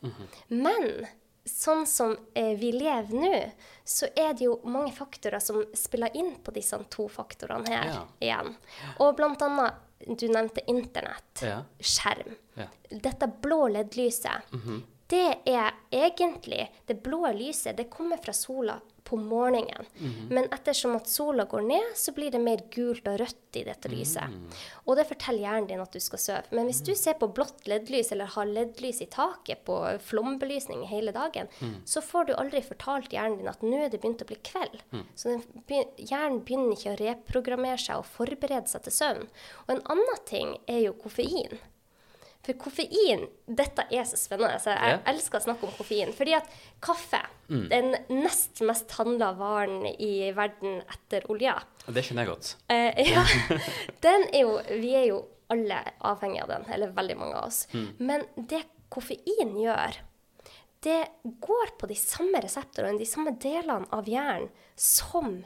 Men 0.48 1.06
sånn 1.44 1.86
som 1.86 2.16
eh, 2.34 2.54
vi 2.56 2.72
lever 2.72 3.12
nå, 3.14 3.40
så 3.84 4.06
er 4.16 4.32
det 4.34 4.46
jo 4.46 4.60
mange 4.64 4.92
faktorer 4.96 5.40
som 5.44 5.62
spiller 5.76 6.14
inn 6.16 6.34
på 6.44 6.52
disse 6.56 6.78
to 6.90 7.08
faktorene 7.12 7.68
her 7.68 7.84
Ja. 7.92 8.04
igjen. 8.20 8.54
Og 9.00 9.16
blant 9.16 9.42
annet, 9.42 9.74
du 10.06 10.26
nevnte 10.28 10.64
internett, 10.68 11.42
Ja. 11.42 11.62
skjerm. 11.80 12.36
Ja. 12.56 12.66
Dette 12.90 13.26
blå 13.42 13.68
LED-lyset, 13.68 14.42
det 15.08 15.38
er 15.46 15.72
egentlig 15.92 16.68
Det 16.86 17.02
blå 17.02 17.26
lyset, 17.36 17.76
det 17.76 17.90
kommer 17.90 18.16
fra 18.22 18.32
sola 18.32 18.80
på 19.04 19.16
morgenen. 19.20 19.86
Men 20.30 20.46
ettersom 20.54 20.94
at 20.96 21.06
sola 21.12 21.44
går 21.44 21.62
ned, 21.68 21.90
så 21.94 22.12
blir 22.16 22.30
det 22.32 22.40
mer 22.40 22.62
gult 22.72 23.06
og 23.10 23.18
rødt 23.20 23.58
i 23.60 23.64
dette 23.66 23.88
lyset. 23.92 24.32
Og 24.86 24.96
det 24.96 25.04
forteller 25.06 25.44
hjernen 25.44 25.68
din 25.68 25.82
at 25.84 25.92
du 25.92 26.00
skal 26.00 26.18
sove. 26.22 26.42
Men 26.56 26.66
hvis 26.70 26.80
du 26.86 26.94
ser 26.98 27.14
på 27.20 27.28
blått 27.36 27.66
LED-lys 27.70 28.10
eller 28.16 28.32
har 28.34 28.46
LED-lys 28.48 29.02
i 29.04 29.06
taket 29.12 29.60
på 29.68 29.76
flombelysning 30.08 30.86
hele 30.90 31.12
dagen, 31.14 31.48
så 31.84 32.00
får 32.02 32.30
du 32.30 32.34
aldri 32.34 32.62
fortalt 32.64 33.12
hjernen 33.12 33.38
din 33.42 33.48
at 33.52 33.62
nå 33.62 33.76
er 33.84 33.92
det 33.92 34.00
begynt 34.02 34.24
å 34.24 34.28
bli 34.32 34.40
kveld. 34.42 34.80
Så 35.14 35.28
den, 35.34 35.44
be- 35.68 35.86
hjernen 36.00 36.40
begynner 36.44 36.72
ikke 36.74 36.94
å 36.96 37.00
reprogrammere 37.04 37.78
seg 37.78 38.00
og 38.00 38.08
forberede 38.08 38.66
seg 38.72 38.82
til 38.88 38.92
søvn. 38.98 39.28
Og 39.68 39.76
en 39.76 39.84
annen 39.94 40.24
ting 40.26 40.56
er 40.66 40.80
jo 40.88 40.96
koffein. 41.04 41.58
For 42.44 42.52
koffein, 42.60 43.26
dette 43.48 43.86
er 43.90 44.04
så 44.04 44.18
spennende. 44.20 44.58
Så 44.60 44.70
jeg 44.74 44.90
Ja. 44.94 44.98
elsker 45.12 45.38
å 45.40 45.44
snakke 45.46 45.64
om 45.64 45.72
koffein. 45.78 46.12
Fordi 46.12 46.34
at 46.36 46.48
kaffe, 46.84 47.22
den 47.48 47.94
nest 48.10 48.60
mest 48.60 48.90
handla 48.98 49.32
varen 49.38 49.86
i 49.98 50.30
verden 50.36 50.82
etter 50.92 51.24
olja, 51.30 51.54
det 51.88 52.04
skjønner 52.04 52.24
jeg 52.26 52.32
godt. 52.34 52.54
eh, 52.68 53.04
ja, 53.12 53.24
den 54.04 54.28
er 54.32 54.40
jo 54.42 54.58
Vi 54.80 54.94
er 54.94 55.06
jo 55.08 55.22
alle 55.50 55.82
avhengig 56.00 56.42
av 56.42 56.48
den, 56.48 56.64
eller 56.72 56.92
veldig 56.96 57.16
mange 57.18 57.34
av 57.36 57.46
oss. 57.48 57.66
Men 57.98 58.24
det 58.36 58.62
koffein 58.90 59.56
gjør, 59.60 59.96
det 60.84 61.08
går 61.40 61.74
på 61.80 61.86
de 61.88 61.94
samme 61.96 62.40
reseptorene, 62.44 62.98
de 62.98 63.06
samme 63.08 63.32
delene 63.40 63.86
av 63.92 64.04
hjernen, 64.08 64.48
som 64.76 65.44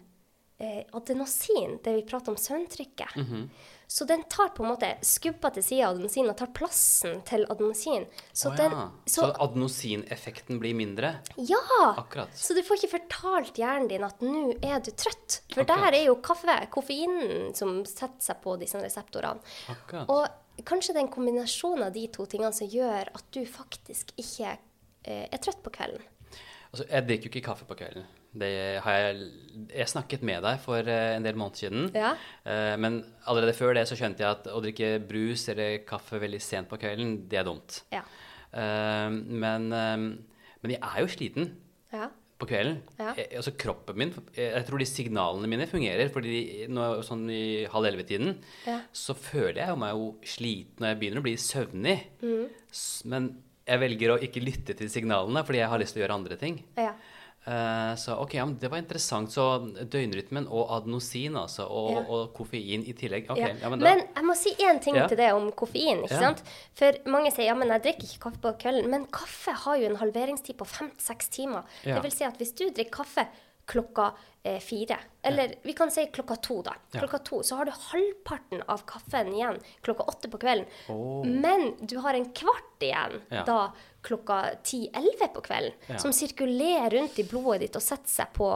eh, 0.60 0.84
adenosin, 0.92 1.78
det 1.84 1.94
vi 1.94 2.02
prater 2.02 2.30
om 2.34 2.36
søvntrykket. 2.36 3.14
Så 3.90 4.04
den 4.04 4.23
tar 4.28 4.50
på 4.52 4.62
en 4.62 4.68
måte 4.75 4.88
skubba 5.00 5.49
til 5.57 5.64
sida 5.64 5.87
av 5.87 5.95
adenosin 5.95 6.26
og 6.28 6.37
tar 6.37 6.50
plassen 6.52 7.23
til 7.28 7.47
adenosin. 7.49 8.04
Så 8.37 8.50
Å 8.50 8.57
den 8.59 8.75
så, 9.09 9.23
Så 9.23 9.28
adenosineffekten 9.47 10.59
blir 10.61 10.76
mindre? 10.76 11.14
Ja! 11.40 11.62
Akkurat. 11.95 12.35
Så 12.37 12.52
du 12.52 12.61
får 12.66 12.83
ikke 12.83 12.99
fortalt 12.99 13.57
hjernen 13.57 13.88
din 13.88 14.04
at 14.04 14.21
nå 14.21 14.52
er 14.61 14.83
du 14.85 14.90
trøtt. 14.92 15.38
For 15.54 15.64
Akkurat. 15.64 15.87
der 15.88 15.97
er 16.02 16.04
jo 16.11 16.18
kaffe, 16.21 16.59
koffeinen, 16.75 17.54
som 17.57 17.80
setter 17.88 18.21
seg 18.28 18.45
på 18.45 18.59
disse 18.61 18.83
reseptorene. 18.83 19.40
Akkurat. 19.73 20.12
Og 20.12 20.64
kanskje 20.68 20.92
det 20.92 21.00
er 21.00 21.07
en 21.07 21.14
kombinasjon 21.16 21.88
av 21.88 21.97
de 21.97 22.04
to 22.12 22.28
tingene 22.28 22.52
som 22.52 22.68
gjør 22.68 23.09
at 23.14 23.33
du 23.33 23.40
faktisk 23.49 24.12
ikke 24.21 24.52
eh, 24.52 25.25
er 25.33 25.40
trøtt 25.40 25.64
på 25.64 25.73
kvelden. 25.73 26.04
Altså, 26.68 26.85
jeg 26.85 27.09
drikker 27.09 27.30
jo 27.30 27.33
ikke 27.38 27.47
kaffe 27.49 27.64
på 27.64 27.80
kvelden. 27.80 28.04
Det 28.38 28.80
har 28.85 28.92
jeg, 29.00 29.28
jeg 29.73 29.88
snakket 29.88 30.23
med 30.28 30.42
deg 30.44 30.58
for 30.61 30.85
eh, 30.85 31.14
en 31.16 31.25
del 31.25 31.38
måneder 31.40 31.62
siden. 31.62 31.87
Ja. 31.97 32.11
Eh, 32.44 32.75
men 32.78 33.00
allerede 33.26 33.54
før 33.56 33.73
det 33.78 33.87
så 33.88 33.97
skjønte 33.99 34.20
jeg 34.23 34.28
at 34.37 34.50
å 34.52 34.61
drikke 34.62 34.90
brus 35.08 35.47
eller 35.49 35.78
kaffe 35.88 36.20
veldig 36.20 36.40
sent 36.44 36.68
på 36.70 36.76
kvelden, 36.82 37.16
det 37.30 37.40
er 37.40 37.49
dumt. 37.49 37.80
Ja. 37.94 38.02
Eh, 38.52 39.08
men, 39.11 39.68
men 39.73 40.75
jeg 40.75 40.80
er 40.85 41.00
jo 41.04 41.11
sliten 41.16 41.50
Ja. 41.92 42.11
på 42.38 42.47
kvelden. 42.47 42.82
Ja. 43.00 43.14
Jeg, 43.16 43.32
altså 43.40 43.56
kroppen 43.58 43.97
min 43.99 44.12
jeg, 44.37 44.62
tror 44.68 44.78
de 44.78 44.87
signalene 44.92 45.49
mine 45.50 45.66
fungerer. 45.66 46.12
fordi 46.12 46.68
nå, 46.68 46.87
sånn 47.08 47.25
i 47.32 47.64
halv 47.73 47.88
elleve-tiden 47.90 48.37
Ja. 48.68 48.82
så 48.92 49.16
føler 49.16 49.64
jeg 49.64 49.78
meg 49.80 49.97
jo 49.97 50.12
sliten 50.23 50.85
når 50.85 50.92
jeg 50.92 51.00
begynner 51.00 51.25
å 51.25 51.26
bli 51.26 51.37
søvnig. 51.40 51.99
Mm. 52.23 52.49
Men 53.11 53.30
jeg 53.68 53.80
velger 53.82 54.14
å 54.14 54.20
ikke 54.23 54.44
lytte 54.44 54.76
til 54.76 54.88
signalene 54.92 55.42
fordi 55.44 55.58
jeg 55.64 55.68
har 55.73 55.80
lyst 55.80 55.97
til 55.97 56.02
å 56.02 56.06
gjøre 56.06 56.20
andre 56.20 56.37
ting. 56.37 56.61
ja. 56.76 56.92
Eh, 57.48 57.94
så 57.96 58.12
ok, 58.20 58.34
ja, 58.34 58.44
men 58.44 58.58
det 58.60 58.68
var 58.68 58.78
interessant. 58.82 59.30
Så 59.32 59.44
døgnrytmen 59.88 60.48
og 60.52 60.68
adenosin, 60.76 61.36
altså, 61.40 61.64
og, 61.64 61.90
Ja. 61.94 62.02
og 62.12 62.34
koffein 62.36 62.84
i 62.84 62.92
tillegg. 62.92 63.30
Okay, 63.30 63.54
Ja. 63.54 63.54
ja, 63.62 63.68
men 63.72 63.80
men, 63.80 64.02
jeg 64.16 64.24
må 64.24 64.36
si 64.36 64.50
én 64.58 64.80
ting 64.82 64.96
til 65.08 65.16
det 65.16 65.32
om 65.32 65.50
koffein. 65.52 66.02
ikke 66.04 66.18
sant? 66.18 66.42
For 66.74 66.92
mange 67.06 67.32
sier 67.32 67.46
ja, 67.46 67.54
men 67.54 67.68
jeg 67.68 67.82
drikker 67.82 68.04
ikke 68.04 68.24
kaffe 68.26 68.40
på 68.42 68.52
kvelden. 68.58 68.90
Men 68.90 69.06
kaffe 69.06 69.52
har 69.64 69.76
jo 69.78 69.86
en 69.86 69.96
halveringstid 69.96 70.56
på 70.58 70.66
fem 70.66 70.90
til 70.90 71.06
seks 71.06 71.28
timer. 71.28 71.64
Det 71.84 72.02
vil 72.02 72.10
si 72.12 72.24
at 72.24 72.36
hvis 72.36 72.52
du 72.54 72.68
drikker 72.70 72.90
kaffe 73.04 73.26
klokka 73.66 74.12
eh, 74.42 74.59
fire, 74.62 74.99
eller 75.23 75.54
vi 75.62 75.73
kan 75.73 75.90
si 75.90 76.07
klokka 76.12 76.37
to, 76.37 76.61
da. 76.62 76.75
Klokka 76.95 77.18
to, 77.18 77.42
Så 77.42 77.57
har 77.57 77.64
du 77.68 77.73
halvparten 77.75 78.62
av 78.66 78.85
kaffen 78.87 79.33
igjen 79.35 79.59
klokka 79.83 80.02
åtte 80.09 80.30
på 80.33 80.38
kvelden. 80.38 80.66
Oh. 80.88 81.26
Men 81.26 81.75
du 81.80 81.99
har 81.99 82.14
en 82.14 82.30
kvart 82.33 82.83
igjen 82.87 83.18
da 83.47 83.73
klokka 84.07 84.45
ti-elleve 84.64 85.28
på 85.35 85.42
kvelden, 85.42 85.99
som 85.99 86.12
sirkulerer 86.14 86.90
rundt 86.95 87.18
i 87.18 87.25
blodet 87.26 87.66
ditt 87.66 87.76
og 87.76 87.83
setter 87.83 88.09
seg 88.12 88.30
på 88.37 88.52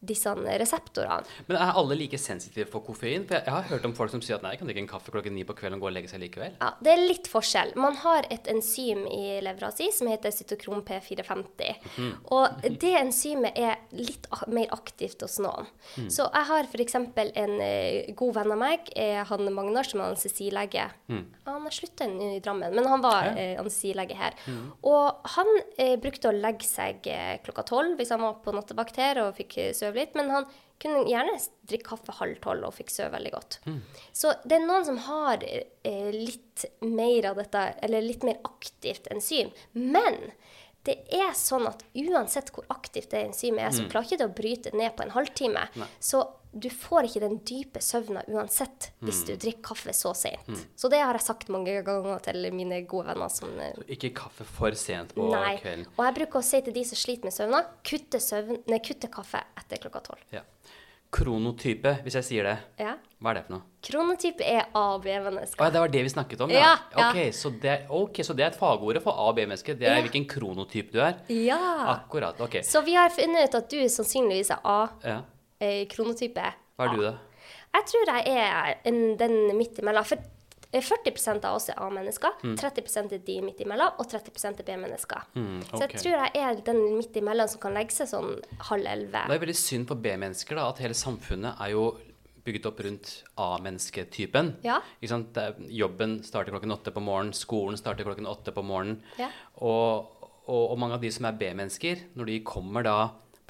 disse 0.00 0.32
reseptorene. 0.32 1.26
men 1.46 1.56
er 1.60 1.76
alle 1.76 1.94
like 1.94 2.18
sensitive 2.18 2.66
for 2.72 2.80
koffein? 2.80 3.26
For 3.28 3.36
jeg, 3.36 3.44
jeg 3.44 3.52
har 3.52 3.66
hørt 3.68 3.84
om 3.84 3.92
folk 3.94 4.10
som 4.10 4.22
sier 4.24 4.38
at 4.38 4.42
nei, 4.44 4.54
jeg 4.54 4.62
kan 4.62 4.70
drikke 4.70 4.82
en 4.86 4.88
kaffe 4.88 5.12
klokken 5.12 5.34
ni 5.36 5.44
på 5.44 5.52
kvelden 5.58 5.76
og 5.76 5.84
gå 5.84 5.90
og 5.90 5.94
legge 5.94 6.08
seg 6.08 6.22
likevel. 6.24 6.54
Ja, 6.56 6.70
Det 6.80 6.94
er 6.94 7.02
litt 7.04 7.28
forskjell. 7.28 7.74
Man 7.80 7.98
har 8.00 8.24
et 8.32 8.48
enzym 8.50 9.04
i 9.06 9.38
levra 9.44 9.68
si 9.76 9.90
som 9.92 10.08
heter 10.08 10.32
cytokrom 10.32 10.80
P450. 10.88 11.84
Og 12.32 12.64
det 12.80 12.94
enzymet 13.02 13.60
er 13.60 13.76
litt 13.92 14.26
mer 14.48 14.72
aktivt 14.72 15.22
hos 15.30 15.38
noen. 15.44 15.66
Så 16.10 16.26
jeg 16.26 16.48
har 16.50 16.68
f.eks. 16.68 16.94
en 16.98 17.54
eh, 17.64 18.10
god 18.18 18.34
venn 18.36 18.54
av 18.56 18.60
meg, 18.60 18.90
eh, 18.98 19.22
han 19.30 19.46
Magnar, 19.54 19.86
som 19.88 20.02
er 20.02 20.10
anestesilege. 20.10 20.88
Han 21.08 21.62
har 21.66 21.74
slutta 21.74 22.06
i 22.10 22.40
Drammen, 22.44 22.74
men 22.74 22.86
han 22.90 23.00
var 23.04 23.30
Ja. 23.30 23.34
eh, 23.38 23.58
anestesilege 23.62 24.16
her. 24.18 24.34
Og 24.82 25.28
han 25.36 25.46
eh, 25.78 25.94
brukte 26.02 26.28
å 26.30 26.36
legge 26.36 26.66
seg 26.68 27.06
klokka 27.46 27.64
tolv 27.70 27.96
hvis 28.00 28.10
han 28.14 28.20
var 28.26 28.40
på 28.44 28.52
nattevakt 28.54 28.96
her 29.00 29.22
og 29.24 29.36
fikk 29.38 29.56
sove 29.78 29.94
litt. 30.02 30.14
Men 30.18 30.30
han 30.34 30.46
kunne 30.80 31.02
gjerne 31.04 31.34
drikke 31.68 31.90
kaffe 31.90 32.14
halv 32.16 32.38
tolv 32.40 32.64
og 32.64 32.72
fikk 32.72 32.88
sove 32.88 33.10
veldig 33.12 33.32
godt. 33.34 33.58
Så 34.16 34.30
det 34.48 34.56
er 34.56 34.64
noen 34.64 34.86
som 34.88 34.96
har 35.04 35.42
eh, 35.44 36.08
litt 36.14 36.64
mer 36.80 37.28
av 37.30 37.36
dette, 37.36 37.66
eller 37.84 38.00
litt 38.04 38.24
mer 38.24 38.38
aktivt 38.48 39.10
enzym. 39.12 39.50
Men 39.76 40.16
det 40.88 40.96
er 41.12 41.32
sånn 41.36 41.66
at 41.68 41.82
uansett 41.92 42.48
hvor 42.54 42.64
aktivt 42.72 43.10
det 43.12 43.26
enzymet 43.26 43.66
er, 43.66 43.72
så 43.76 43.88
klarer 43.90 44.06
ikke 44.08 44.20
det 44.22 44.28
å 44.30 44.36
bryte 44.36 44.70
ned 44.76 44.94
på 44.96 45.04
en 45.04 45.12
halvtime. 45.12 45.66
Så 46.00 46.22
du 46.50 46.66
får 46.72 47.06
ikke 47.06 47.20
den 47.22 47.36
dype 47.46 47.82
søvna 47.84 48.24
uansett 48.32 48.88
hvis 49.04 49.20
du 49.28 49.34
drikker 49.36 49.62
kaffe 49.70 49.92
så 49.94 50.10
sent. 50.18 50.48
Så 50.74 50.90
det 50.90 51.02
har 51.04 51.14
jeg 51.14 51.26
sagt 51.26 51.52
mange 51.52 51.76
ganger 51.86 52.24
til 52.24 52.48
mine 52.56 52.80
gode 52.90 53.12
venner 53.12 53.30
som 53.30 53.52
så 53.54 53.84
Ikke 53.86 54.10
kaffe 54.22 54.46
for 54.48 54.74
sent 54.78 55.14
på 55.14 55.28
Nei. 55.30 55.58
kvelden. 55.60 55.86
Og 55.94 56.02
jeg 56.08 56.16
bruker 56.18 56.40
å 56.40 56.48
si 56.48 56.62
til 56.64 56.74
de 56.74 56.86
som 56.88 56.98
sliter 56.98 57.28
med 57.28 57.36
søvna, 57.36 57.62
kutte, 57.86 58.22
søvn, 58.24 58.62
nei, 58.72 58.80
kutte 58.82 59.12
kaffe 59.12 59.44
etter 59.60 59.84
klokka 59.84 60.02
tolv. 60.10 60.24
Ja. 60.34 60.42
Kronotype, 61.14 61.98
hvis 62.06 62.16
jeg 62.20 62.28
sier 62.28 62.50
det. 62.50 62.58
Ja. 62.80 62.96
Hva 63.20 63.30
er 63.30 63.34
det 63.36 63.42
for 63.46 63.52
noe? 63.52 63.62
Kronotype 63.84 64.40
er 64.48 64.62
A- 64.74 64.94
og 64.94 65.02
B-mennesker. 65.04 65.60
Ja, 65.60 65.70
det 65.74 65.80
var 65.82 65.88
det 65.92 66.02
vi 66.06 66.08
snakket 66.08 66.40
om, 66.40 66.50
Ja, 66.50 66.78
ja. 66.96 67.10
Ok, 67.10 67.18
så 67.36 67.50
det, 67.60 67.74
ok, 67.90 68.22
så 68.24 68.32
det 68.36 68.44
er 68.46 68.48
et 68.54 68.56
fagord 68.56 68.96
for 69.04 69.12
A- 69.12 69.28
og 69.28 69.36
B-mennesker. 69.36 69.74
Det 69.78 69.88
er 69.88 69.96
Ja. 69.98 70.02
hvilken 70.06 70.24
kronotype 70.26 70.90
du 70.92 71.00
er. 71.00 71.18
Ja. 71.28 71.58
Akkurat. 71.98 72.40
Ok. 72.40 72.62
Så 72.64 72.80
vi 72.84 72.94
har 72.94 73.10
funnet 73.10 73.44
ut 73.50 73.54
at 73.54 73.68
du 73.68 73.76
sannsynligvis 73.88 74.50
er 74.50 74.60
A-kronotype. 74.64 76.36
Ja. 76.40 76.52
Hva 76.78 76.88
er 76.88 76.96
du, 76.96 77.02
da? 77.02 77.14
Jeg 77.76 77.84
tror 77.86 78.10
jeg 78.10 78.26
er 78.26 78.74
en, 78.88 79.16
den 79.20 79.56
midt 79.58 79.78
imellom. 79.78 80.04
For 80.08 80.16
eh, 80.72 80.80
40 80.82 81.44
av 81.44 81.54
oss 81.58 81.68
er 81.68 81.78
A-mennesker, 81.82 82.40
30 82.56 83.12
er 83.14 83.18
de 83.26 83.40
midt 83.44 83.60
imellom, 83.60 83.92
og 83.98 84.08
30 84.10 84.58
er 84.58 84.64
B-mennesker. 84.64 85.22
Mm, 85.36 85.60
Så 85.68 85.80
jeg 85.84 86.00
tror 86.00 86.16
jeg 86.24 86.30
er 86.34 86.54
den 86.66 86.80
midt 86.96 87.12
imellom 87.20 87.48
som 87.48 87.60
kan 87.60 87.74
legge 87.74 87.92
seg 87.92 88.08
sånn 88.08 88.40
halv 88.70 88.86
elleve. 88.86 89.26
Det 89.28 89.36
er 89.36 89.44
veldig 89.46 89.56
synd 89.60 89.86
på 89.90 89.94
B-mennesker 90.00 90.56
da, 90.56 90.68
at 90.70 90.78
hele 90.78 90.94
samfunnet 90.94 91.60
er 91.60 91.70
jo 91.76 91.90
bygget 92.50 92.66
opp 92.68 92.82
rundt 92.84 93.14
A-mennesketypen. 93.40 94.52
Ja. 94.66 94.80
Jobben 95.00 96.18
starter 96.26 96.52
klokken 96.52 96.74
åtte 96.74 96.92
på 96.92 97.02
morgenen, 97.04 97.32
skolen 97.36 97.78
starter 97.78 98.04
klokken 98.04 98.28
åtte 98.28 98.52
på 98.52 98.64
morgenen. 98.66 99.00
Ja. 99.20 99.30
Og, 99.62 100.10
og, 100.44 100.64
og 100.74 100.78
mange 100.82 100.98
av 100.98 101.04
de 101.04 101.14
som 101.14 101.30
er 101.30 101.38
B-mennesker, 101.38 102.08
når 102.18 102.32
de 102.34 102.40
kommer 102.46 102.86
da 102.86 102.98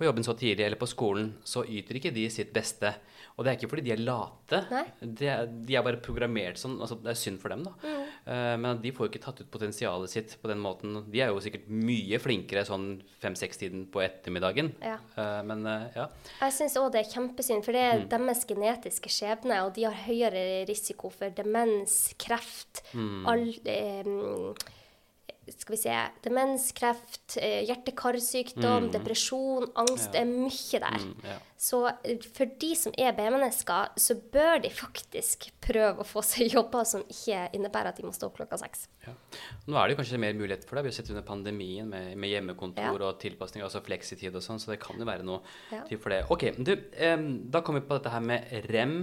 på 0.00 0.06
jobben 0.08 0.24
så 0.24 0.36
tidlig 0.36 0.64
eller 0.64 0.80
på 0.80 0.88
skolen, 0.88 1.34
så 1.44 1.64
yter 1.64 1.98
ikke 1.98 2.14
de 2.14 2.28
sitt 2.32 2.54
beste. 2.56 2.94
Og 3.40 3.46
det 3.46 3.54
er 3.54 3.56
ikke 3.56 3.70
fordi 3.72 3.86
de 3.86 3.92
er 3.94 4.00
late. 4.04 4.58
De 5.00 5.28
er, 5.32 5.46
de 5.48 5.76
er 5.78 5.84
bare 5.86 5.96
programmert 6.04 6.58
sånn. 6.60 6.74
Altså, 6.76 6.98
det 7.00 7.14
er 7.14 7.16
synd 7.16 7.38
for 7.40 7.48
dem, 7.48 7.62
da. 7.64 7.72
Mm. 7.80 8.02
Uh, 8.26 8.56
men 8.60 8.82
de 8.82 8.90
får 8.92 9.06
jo 9.06 9.10
ikke 9.14 9.22
tatt 9.24 9.40
ut 9.40 9.48
potensialet 9.54 10.12
sitt 10.12 10.34
på 10.42 10.50
den 10.50 10.60
måten. 10.60 10.98
De 11.08 11.22
er 11.24 11.32
jo 11.32 11.40
sikkert 11.40 11.70
mye 11.72 12.18
flinkere 12.20 12.66
sånn 12.68 12.98
fem-seks-tiden 13.24 13.86
på 13.94 14.02
ettermiddagen. 14.04 14.74
Ja. 14.84 14.98
Uh, 15.16 15.40
men 15.48 15.64
uh, 15.64 15.86
ja. 15.96 16.04
Jeg 16.42 16.52
syns 16.58 16.76
òg 16.82 16.90
det 16.92 17.00
er 17.06 17.12
kjempesynd, 17.14 17.64
for 17.64 17.72
det 17.72 17.80
er 17.86 17.98
Mm. 18.04 18.08
deres 18.12 18.44
genetiske 18.44 19.08
skjebne, 19.08 19.62
og 19.64 19.72
de 19.74 19.88
har 19.88 19.96
høyere 20.04 20.44
risiko 20.68 21.08
for 21.10 21.32
demens, 21.32 22.12
kreft, 22.20 22.84
Mm. 22.92 23.24
all, 23.26 23.46
skal 25.52 25.74
vi 25.74 25.78
se, 25.82 25.94
demens, 26.24 26.70
kreft, 26.76 27.36
eh, 27.40 27.60
hjerte-karsykdom, 27.68 28.90
depresjon, 28.94 29.68
angst. 29.80 30.10
Det 30.14 30.20
er 30.22 30.28
mye 30.28 30.80
der. 30.82 31.04
Mm, 31.04 31.14
ja. 31.26 31.36
Så 31.60 31.80
eh, 32.04 32.18
for 32.36 32.50
de 32.60 32.70
som 32.78 32.94
er 32.98 33.12
B-mennesker, 33.16 33.92
så 34.00 34.16
bør 34.32 34.62
de 34.64 34.70
faktisk 34.72 35.50
prøve 35.64 36.00
å 36.02 36.06
få 36.08 36.22
seg 36.24 36.54
jobber 36.56 36.84
som 36.88 37.02
ikke 37.08 37.42
innebærer 37.56 37.92
at 37.92 38.00
de 38.00 38.06
må 38.06 38.12
stå 38.16 38.30
klokka 38.36 38.58
seks. 38.62 38.86
Ja. 39.06 39.14
Nå 39.66 39.78
er 39.80 39.88
det 39.92 39.98
kanskje 40.00 40.20
mer 40.22 40.36
mulighet 40.38 40.66
for 40.68 40.76
det. 40.78 40.86
Vi 40.86 40.92
har 40.92 40.98
sett 41.00 41.10
under 41.12 41.26
pandemien 41.26 41.88
med, 41.90 42.14
med 42.20 42.32
hjemmekontor 42.32 43.06
og 43.08 43.18
tilpasning, 43.22 43.64
altså 43.66 43.82
fleksitid 43.84 44.34
og 44.36 44.44
sånn, 44.44 44.60
så 44.62 44.72
det 44.74 44.80
kan 44.82 44.98
jo 45.00 45.08
være 45.08 45.26
noe 45.26 45.42
tid 45.88 45.98
for 46.00 46.14
det. 46.14 46.24
Ok, 46.30 46.50
du, 46.58 46.74
um, 47.10 47.28
da 47.50 47.62
kommer 47.64 47.82
vi 47.82 47.88
på 47.90 47.98
dette 47.98 48.12
her 48.14 48.24
med 48.24 48.50
REM, 48.70 48.96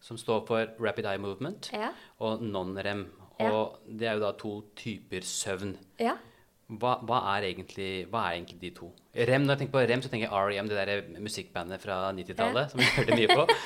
som 0.00 0.16
står 0.16 0.46
for 0.48 0.70
Rapid 0.80 1.04
Eye 1.10 1.20
Movement, 1.20 1.68
Ja. 1.76 1.90
og 2.24 2.40
non-REM. 2.40 3.02
Ja. 3.40 3.50
Og 3.52 3.78
det 3.86 4.08
er 4.08 4.18
jo 4.18 4.24
da 4.26 4.34
to 4.38 4.52
typer 4.78 5.24
søvn. 5.26 5.74
Ja. 6.00 6.16
Hva, 6.70 6.98
hva, 7.02 7.18
er 7.34 7.48
egentlig, 7.48 8.06
hva 8.12 8.28
er 8.28 8.36
egentlig 8.36 8.60
de 8.60 8.70
to? 8.76 8.92
REM, 9.16 9.42
Når 9.42 9.56
jeg 9.56 9.62
tenker 9.64 9.74
på 9.74 9.82
REM, 9.90 10.02
så 10.04 10.10
tenker 10.12 10.28
jeg 10.28 10.34
R.E.M., 10.38 10.68
det 10.70 10.76
der 10.78 11.22
musikkbandet 11.24 11.82
fra 11.82 11.96
90-tallet, 12.14 12.70
som 12.70 12.78
vi 12.78 12.86
hørte 12.94 13.18
mye 13.18 13.38
på. 13.40 13.46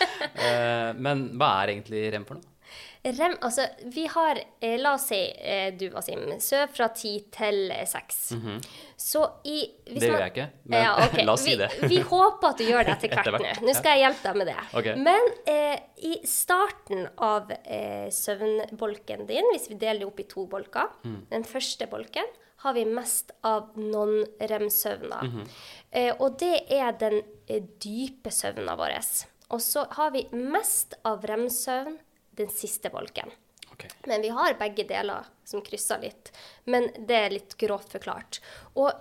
Eh, 0.44 0.90
men 0.98 1.20
hva 1.38 1.46
er 1.62 1.70
egentlig 1.70 2.00
REM 2.10 2.24
for 2.26 2.36
noe? 2.36 2.53
Rem, 3.04 3.34
altså, 3.44 3.66
vi 3.92 4.06
har, 4.08 4.38
eh, 4.60 4.78
la 4.80 4.94
oss 4.96 5.08
si 5.10 5.18
eh, 5.36 5.74
du, 5.76 5.90
Wasim, 5.92 6.22
søv 6.40 6.70
fra 6.72 6.88
ti 6.96 7.18
til 7.32 7.72
seks. 7.86 8.30
Mm 8.32 8.40
-hmm. 8.40 8.66
Så 8.96 9.30
i. 9.44 9.70
Det 9.86 10.08
gjør 10.08 10.18
jeg 10.18 10.32
ikke, 10.32 10.48
men 10.64 10.82
Ja, 10.82 11.06
okay. 11.06 11.24
la 11.26 11.32
oss 11.32 11.42
si 11.44 11.56
det. 11.56 11.68
vi 11.82 11.98
håper 12.00 12.48
at 12.48 12.58
du 12.58 12.64
gjør 12.64 12.84
det 12.84 12.92
etter 12.96 13.08
hvert 13.08 13.40
nå. 13.40 13.66
Nå 13.66 13.74
skal 13.74 13.90
jeg 13.90 13.98
hjelpe 13.98 14.28
deg 14.28 14.36
med 14.36 14.46
det. 14.46 14.56
Okay. 14.74 14.96
Men 14.96 15.20
eh, 15.46 15.78
i 15.96 16.26
starten 16.26 17.08
av 17.18 17.50
eh, 17.64 18.10
søvnbolken 18.10 19.26
din, 19.26 19.44
hvis 19.52 19.68
vi 19.68 19.74
deler 19.74 19.98
det 19.98 20.06
opp 20.06 20.20
i 20.20 20.22
to 20.22 20.46
bolker 20.46 20.88
Mm. 21.04 21.26
Den 21.30 21.44
første 21.44 21.86
bolken 21.86 22.24
har 22.64 22.72
vi 22.72 22.84
mest 22.84 23.30
av 23.42 23.74
non-rem-søvner. 23.76 25.22
Mhm. 25.24 25.48
eh, 25.92 26.14
og 26.18 26.38
det 26.40 26.62
er 26.70 26.92
den 26.92 27.22
eh, 27.48 27.62
dype 27.84 28.30
søvna 28.30 28.76
vår. 28.76 28.96
Og 29.50 29.60
så 29.60 29.86
har 29.90 30.10
vi 30.10 30.26
mest 30.32 30.94
av 31.04 31.24
rem-søvn 31.28 31.98
den 32.36 32.50
siste 32.52 32.90
bolken. 32.90 33.30
Okay. 33.74 33.90
Men 34.06 34.22
vi 34.22 34.28
har 34.30 34.54
begge 34.58 34.84
deler 34.86 35.26
som 35.44 35.62
krysser 35.66 35.98
litt. 36.02 36.30
Men 36.70 36.90
det 37.08 37.16
er 37.18 37.30
litt 37.34 37.56
grovt 37.58 37.90
forklart. 37.96 38.38
Og 38.78 38.92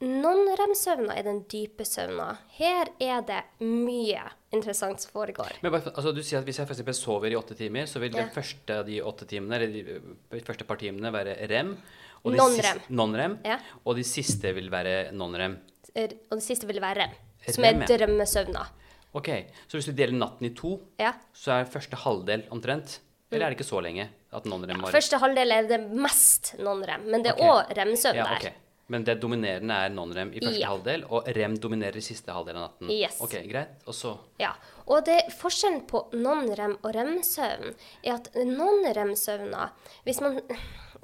non-rem-søvna 0.00 1.12
er 1.18 1.26
den 1.26 1.42
dype 1.50 1.84
søvna. 1.84 2.30
Her 2.56 2.88
er 3.02 3.20
det 3.28 3.40
mye 3.60 4.22
interessant 4.54 5.02
som 5.02 5.12
foregår. 5.12 5.58
Men 5.62 5.74
altså, 5.80 6.12
du 6.16 6.22
sier 6.24 6.40
at 6.40 6.46
Hvis 6.48 6.58
jeg 6.62 6.68
for 6.70 6.92
sover 6.96 7.30
i 7.32 7.36
åtte 7.36 7.56
timer, 7.58 7.84
så 7.90 8.00
vil 8.00 8.12
Ja. 8.14 8.22
den 8.24 8.30
første 8.34 8.78
av 8.80 8.86
de 8.86 9.00
åtte 9.02 9.26
timene, 9.28 9.56
eller 9.56 9.68
de, 9.68 10.00
de 10.30 10.40
første 10.46 10.64
par 10.64 10.76
timene 10.76 11.12
være 11.12 11.36
rem. 11.48 11.76
de 12.24 12.30
Non-rem. 12.36 12.80
Non-rem. 12.90 13.38
Ja. 13.44 13.58
Og 13.84 13.96
de 13.96 14.04
siste 14.04 14.54
vil 14.54 14.70
være 14.70 15.12
non-rem. 15.12 15.58
Er- 15.94 16.16
Og 16.30 16.38
de 16.38 16.44
siste 16.44 16.66
vil 16.66 16.80
være 16.80 16.94
rem, 17.02 17.10
som 17.48 17.64
Rem, 17.64 17.82
er 17.82 17.86
ja. 17.88 17.96
drømmesøvna. 17.98 18.66
Ok, 19.12 19.28
Så 19.68 19.78
hvis 19.78 19.86
du 19.90 19.92
deler 19.92 20.14
natten 20.14 20.46
i 20.46 20.54
to, 20.54 20.76
Ja. 20.98 21.12
så 21.34 21.60
er 21.60 21.64
første 21.64 21.96
halvdel 21.96 22.44
omtrent? 22.50 23.00
Eller 23.32 23.46
er 23.46 23.50
det 23.50 23.58
ikke 23.60 23.68
så 23.70 23.80
lenge 23.82 24.08
at 24.32 24.44
non-rem 24.44 24.80
var 24.82 24.90
Første 24.92 25.18
halvdel 25.18 25.52
er 25.52 25.66
det 25.68 25.80
mest 25.90 26.54
non-rem, 26.58 27.04
men 27.10 27.22
det 27.22 27.32
er 27.32 27.42
òg 27.42 27.64
okay. 27.64 27.74
remsøvn 27.78 28.16
ja, 28.16 28.24
der. 28.24 28.36
ok. 28.36 28.52
Men 28.90 29.04
det 29.06 29.20
dominerende 29.22 29.74
er 29.84 29.90
non-rem 29.94 30.32
i 30.34 30.40
første 30.42 30.60
Ja. 30.60 30.68
halvdel, 30.72 31.04
og 31.10 31.26
rem 31.36 31.54
dominerer 31.62 31.96
i 31.96 32.00
siste 32.02 32.32
halvdel 32.34 32.56
av 32.56 32.62
natten? 32.70 32.90
Yes. 32.90 33.20
Ok, 33.22 33.36
Greit. 33.48 33.68
Og 33.86 33.94
så 33.94 34.16
Ja, 34.40 34.52
og 34.86 35.04
det, 35.06 35.30
forskjellen 35.38 35.86
på 35.86 36.10
non-rem 36.12 36.76
og 36.82 36.94
rem-søvn 36.94 37.74
er 38.04 38.14
at 38.14 38.30
non-rem-søvna 38.34 39.70
hvis 40.04 40.20
man, 40.20 40.40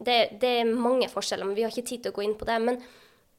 det, 0.03 0.39
det 0.41 0.53
er 0.61 0.65
mange 0.75 1.09
forskjeller, 1.09 1.47
men 1.47 1.55
vi 1.55 1.63
har 1.63 1.71
ikke 1.71 1.87
tid 1.89 2.03
til 2.03 2.13
å 2.13 2.17
gå 2.17 2.25
inn 2.27 2.35
på 2.39 2.47
det. 2.49 2.61
Men 2.63 2.83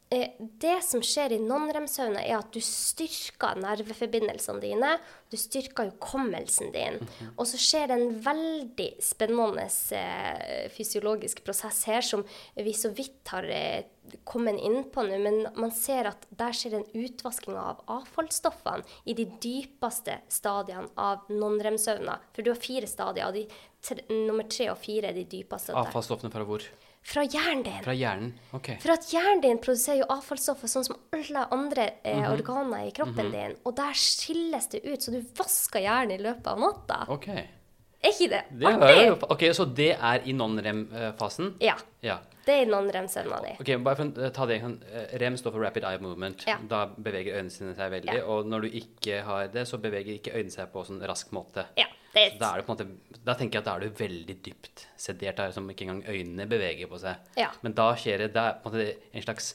det 0.07 0.77
som 0.87 1.01
skjer 1.03 1.33
i 1.35 1.39
non-rem-søvne, 1.43 2.21
er 2.23 2.37
at 2.37 2.53
du 2.55 2.61
styrker 2.63 3.59
nerveforbindelsene 3.59 4.61
dine. 4.63 4.93
Du 5.27 5.35
styrker 5.39 5.89
hukommelsen 5.89 6.71
din. 6.71 7.01
Og 7.35 7.43
så 7.49 7.59
skjer 7.59 7.89
det 7.91 7.97
en 7.97 8.15
veldig 8.23 8.87
spennende 9.03 9.67
eh, 9.97 10.71
fysiologisk 10.71 11.43
prosess 11.43 11.83
her 11.89 12.05
som 12.05 12.23
vi 12.55 12.71
så 12.77 12.93
vidt 12.95 13.33
har 13.33 13.49
eh, 13.51 13.83
kommet 14.23 14.63
inn 14.63 14.85
på 14.95 15.03
nå, 15.03 15.19
men 15.19 15.41
man 15.59 15.75
ser 15.75 16.07
at 16.13 16.23
der 16.39 16.55
skjer 16.55 16.79
en 16.79 16.87
utvasking 16.95 17.59
av 17.59 17.83
avfallsstoffene 17.91 18.87
i 19.03 19.17
de 19.17 19.27
dypeste 19.43 20.21
stadiene 20.31 20.87
av 20.95 21.27
non-rem-søvna. 21.27 22.21
For 22.31 22.47
du 22.47 22.53
har 22.53 22.63
fire 22.63 22.87
stadier, 22.87 23.27
og 23.27 23.35
de 23.35 23.43
tre, 23.83 24.07
nummer 24.07 24.47
tre 24.47 24.71
og 24.71 24.79
fire 24.79 25.11
er 25.11 25.19
de 25.19 25.27
dypeste. 25.27 25.75
avfallsstoffene 25.75 26.31
fra 26.31 26.47
hvor? 26.47 26.63
Fra 27.07 27.23
hjernen 27.23 27.63
din. 27.63 27.83
Fra 27.85 27.93
hjernen? 27.95 28.33
Ok. 28.57 28.67
For 28.83 28.91
at 28.97 29.05
hjernen 29.13 29.41
din 29.45 29.59
produserer 29.63 30.01
jo 30.01 30.07
avfallsstoffer 30.11 30.67
sånn 30.67 30.83
som 30.89 30.97
alle 31.15 31.45
andre 31.55 31.85
eh, 32.03 32.17
Mhm. 32.19 32.31
organer 32.33 32.87
i 32.87 32.91
kroppen 32.91 33.31
din. 33.31 33.55
Og 33.65 33.75
der 33.77 33.93
skilles 33.95 34.67
det 34.73 34.83
ut, 34.83 34.99
så 34.99 35.11
du 35.15 35.21
vasker 35.37 35.79
hjernen 35.85 36.11
i 36.19 36.23
løpet 36.23 36.47
av 36.51 36.59
natta. 36.59 37.05
Ok. 37.09 37.27
Er 37.29 38.11
ikke 38.11 38.29
det 38.29 38.43
Det 38.59 38.67
artig? 38.67 39.23
ok, 39.31 39.39
Så 39.55 39.65
det 39.73 39.91
er 39.99 40.19
i 40.25 40.33
non-rem-fasen? 40.33 41.55
Ja. 41.61 41.75
Ja. 42.03 42.17
Det 42.45 42.53
er 42.53 42.61
i 42.61 42.69
non-rem-søvna 42.69 43.41
di. 43.43 43.55
Ok, 43.59 43.83
bare 43.83 43.95
for 43.95 44.03
å 44.05 44.29
ta 44.33 44.45
det 44.45 44.61
sånn, 44.61 44.77
eh, 44.93 45.17
Rem 45.17 45.35
står 45.35 45.51
for 45.51 45.59
rapid 45.59 45.83
eye 45.83 45.97
movement. 45.99 46.43
Ja. 46.47 46.57
Da 46.67 46.85
beveger 46.87 47.35
øynene 47.39 47.51
sine 47.51 47.73
seg 47.75 47.91
veldig. 47.91 48.13
Ja. 48.13 48.23
Og 48.25 48.45
når 48.45 48.61
du 48.61 48.69
ikke 48.79 49.23
har 49.23 49.47
det, 49.47 49.65
så 49.67 49.77
beveger 49.79 50.19
ikke 50.19 50.33
øynene 50.35 50.51
seg 50.51 50.71
på 50.71 50.85
sånn 50.85 51.01
rask 51.07 51.31
måte. 51.31 51.65
Ja, 51.77 51.85
det 52.17 52.25
er 52.33 52.41
Da, 52.41 52.49
det 52.57 52.67
måte, 52.67 52.87
da 53.23 53.37
tenker 53.37 53.59
jeg 53.59 53.63
at 53.63 53.69
da 53.69 53.75
er 53.77 53.85
du 53.85 54.01
veldig 54.01 54.35
dypt 54.45 54.87
sedert, 54.97 55.37
der, 55.39 55.53
som 55.55 55.69
ikke 55.71 55.85
engang 55.87 56.03
øynene 56.09 56.49
beveger 56.49 56.89
på 56.91 56.99
seg. 57.01 57.31
Ja. 57.39 57.51
Men 57.61 57.77
da 57.77 57.91
skjer 57.99 58.25
det, 58.25 58.33
det 58.35 58.43
er 58.43 58.59
på 58.63 58.73
en 58.73 58.77
måte 58.77 59.13
en 59.13 59.25
slags 59.27 59.53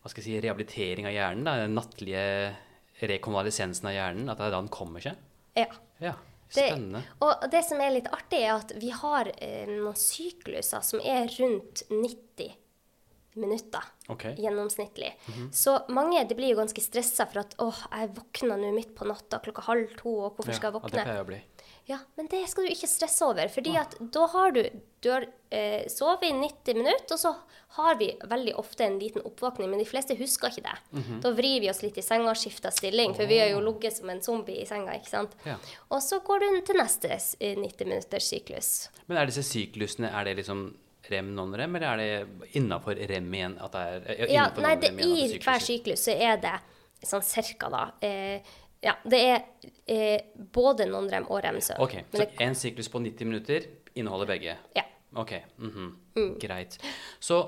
hva 0.00 0.08
skal 0.08 0.22
jeg 0.22 0.26
si, 0.30 0.40
rehabilitering 0.40 1.06
av 1.10 1.12
hjernen. 1.12 1.44
Da, 1.44 1.58
den 1.60 1.76
nattlige 1.76 2.24
rekonvalisensen 3.04 3.90
av 3.90 3.96
hjernen. 3.96 4.30
At 4.32 4.40
det 4.40 4.48
er 4.48 4.54
da 4.54 4.62
den 4.62 4.72
kommer 4.72 5.04
seg. 5.04 5.20
Ja. 5.58 5.68
Ja, 6.00 6.14
Det, 6.48 6.70
spennende. 6.70 7.02
og 7.20 7.44
det 7.52 7.60
som 7.66 7.80
er 7.84 7.92
litt 7.92 8.08
artig, 8.08 8.40
er 8.40 8.54
at 8.56 8.72
vi 8.80 8.88
har 8.94 9.28
eh, 9.36 9.68
noen 9.68 9.98
sykluser 9.98 10.80
som 10.86 11.02
er 11.04 11.28
rundt 11.36 11.84
90 11.90 12.56
minutter 13.38 13.84
okay. 14.08 14.34
gjennomsnittlig. 14.40 15.12
Så 15.52 15.76
mange 15.94 16.24
de 16.26 16.34
blir 16.34 16.54
jo 16.54 16.58
ganske 16.58 16.82
stressa 16.82 17.28
for 17.30 17.44
at 17.44 17.54
'Å, 17.56 17.68
jeg 17.92 18.14
våkna 18.16 18.56
nå 18.58 18.72
midt 18.74 18.94
på 18.96 19.06
natta 19.06 19.38
klokka 19.38 19.62
halv 19.68 19.94
to, 20.00 20.16
og 20.24 20.36
hvorfor 20.36 20.56
skal 20.56 20.72
jeg 20.72 20.82
Ja, 20.82 21.04
det 21.04 21.04
våkne? 21.20 21.42
Ja, 21.90 21.98
men 22.14 22.28
det 22.30 22.44
skal 22.46 22.66
du 22.66 22.70
ikke 22.70 22.86
stresse 22.86 23.26
over, 23.26 23.48
fordi 23.50 23.72
at 23.80 23.96
da 24.14 24.26
har 24.30 24.52
du, 24.54 24.60
du 25.02 25.08
har 25.10 25.24
eh, 25.50 25.88
sovet 25.90 26.28
i 26.28 26.34
90 26.36 26.78
minutter, 26.78 27.16
og 27.16 27.18
så 27.18 27.32
har 27.80 27.96
vi 27.98 28.12
veldig 28.30 28.54
ofte 28.62 28.86
en 28.86 28.98
liten 29.00 29.24
oppvåkning, 29.26 29.70
men 29.72 29.82
de 29.82 29.86
fleste 29.88 30.14
husker 30.18 30.54
ikke 30.54 30.68
det. 30.68 30.76
Mhm. 31.00 31.18
Da 31.24 31.32
vrir 31.34 31.64
vi 31.64 31.70
oss 31.72 31.82
litt 31.82 31.98
i 31.98 32.04
senga 32.06 32.30
og 32.30 32.38
skifter 32.38 32.74
stilling, 32.74 33.16
for 33.18 33.30
vi 33.30 33.40
har 33.42 33.50
jo 33.50 33.62
ligget 33.64 33.98
som 33.98 34.12
en 34.12 34.22
zombie 34.22 34.62
i 34.62 34.68
senga, 34.70 34.94
ikke 35.00 35.10
sant? 35.10 35.34
Ja. 35.46 35.56
Og 35.90 36.02
så 36.06 36.20
går 36.26 36.46
du 36.46 36.60
til 36.70 36.78
neste 36.78 37.10
eh, 37.10 37.58
90 37.58 37.90
minutters 37.90 38.30
syklus. 38.30 38.70
Men 39.10 39.18
er 39.18 39.32
disse 39.32 39.46
syklusene, 39.50 40.12
er 40.14 40.30
det 40.30 40.38
liksom 40.44 40.68
rem, 41.10 41.34
non-rem, 41.34 41.74
eller 41.78 41.90
er 41.90 42.02
det 42.02 42.54
innafor 42.60 42.98
rem 43.10 43.34
igjen? 43.34 43.58
At 43.58 43.74
det 43.74 43.86
er, 43.88 44.10
ja, 44.28 44.30
Ja, 44.36 44.48
nei, 44.62 44.76
det, 44.78 44.94
igjen 44.94 45.16
i 45.16 45.30
er 45.40 45.46
hver 45.46 45.64
syklus 45.64 46.06
så 46.06 46.14
er 46.14 46.38
det 46.42 46.58
sånn 47.06 47.24
cirka 47.24 47.70
da, 47.72 47.86
eh, 48.04 48.42
ja, 48.84 48.94
det 49.04 49.18
er 49.20 49.40
eh, 49.86 50.20
både 50.54 50.86
non-rem 50.88 51.26
og 51.28 51.42
rem-søvn. 51.44 51.80
Ok, 51.84 51.98
så 52.14 52.26
en 52.46 52.54
syklus 52.56 52.88
på 52.92 53.02
90 53.04 53.28
minutter 53.28 53.66
inneholder 53.94 54.30
begge? 54.34 54.56
ja. 54.76 54.86
Ok, 55.18 55.32
mhm. 55.58 55.86
Mm. 56.14 56.34
greit. 56.38 56.76
Så, 57.18 57.40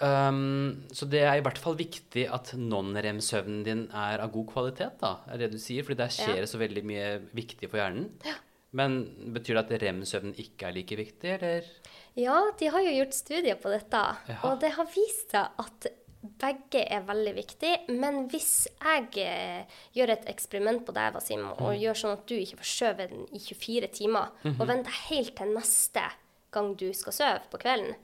um, 0.00 0.86
så 0.96 1.04
det 1.12 1.20
er 1.20 1.34
i 1.36 1.42
hvert 1.44 1.58
fall 1.60 1.76
viktig 1.76 2.22
at 2.32 2.54
non-rem-søvnen 2.56 3.58
din 3.66 3.82
er 3.92 4.22
av 4.24 4.32
god 4.32 4.46
kvalitet, 4.54 4.96
da, 5.02 5.18
er 5.28 5.42
det 5.42 5.50
du 5.52 5.58
sier? 5.60 5.84
Fordi 5.84 5.98
der 6.00 6.08
skjer 6.14 6.38
Ja. 6.38 6.40
det 6.40 6.48
så 6.48 6.58
veldig 6.62 6.84
mye 6.88 7.10
viktig 7.36 7.68
for 7.68 7.82
hjernen. 7.82 8.08
Ja. 8.24 8.38
Men 8.72 8.96
betyr 9.34 9.60
det 9.60 9.64
at 9.66 9.82
rem-søvnen 9.82 10.32
ikke 10.40 10.70
er 10.70 10.72
like 10.72 10.96
viktig, 10.96 11.34
eller? 11.36 11.68
Ja, 12.16 12.38
de 12.58 12.70
har 12.72 12.80
jo 12.80 12.96
gjort 12.96 13.14
studier 13.14 13.60
på 13.60 13.68
dette, 13.68 14.00
ja. 14.32 14.38
og 14.48 14.60
det 14.64 14.72
har 14.78 14.88
vist 14.88 15.36
seg 15.36 15.52
at 15.60 15.92
begge 16.22 16.84
er 16.86 17.04
veldig 17.06 17.34
viktig, 17.36 17.72
men 17.98 18.26
hvis 18.30 18.68
jeg 18.70 19.08
eh, 19.24 19.78
gjør 19.96 20.14
et 20.14 20.26
eksperiment 20.30 20.84
på 20.86 20.94
deg, 20.96 21.12
Wasim, 21.16 21.44
og 21.52 21.74
gjør 21.78 21.98
sånn 21.98 22.16
at 22.16 22.26
du 22.30 22.36
ikke 22.38 22.60
får 22.62 22.98
den 23.02 23.26
i 23.34 23.42
24 23.42 23.92
timer, 23.98 24.34
og 24.54 24.66
venter 24.70 24.98
helt 25.10 25.34
til 25.38 25.54
neste 25.56 26.06
gang 26.52 26.74
du 26.78 26.90
skal 26.94 27.16
sove 27.16 27.46
på 27.50 27.62
kvelden, 27.62 27.96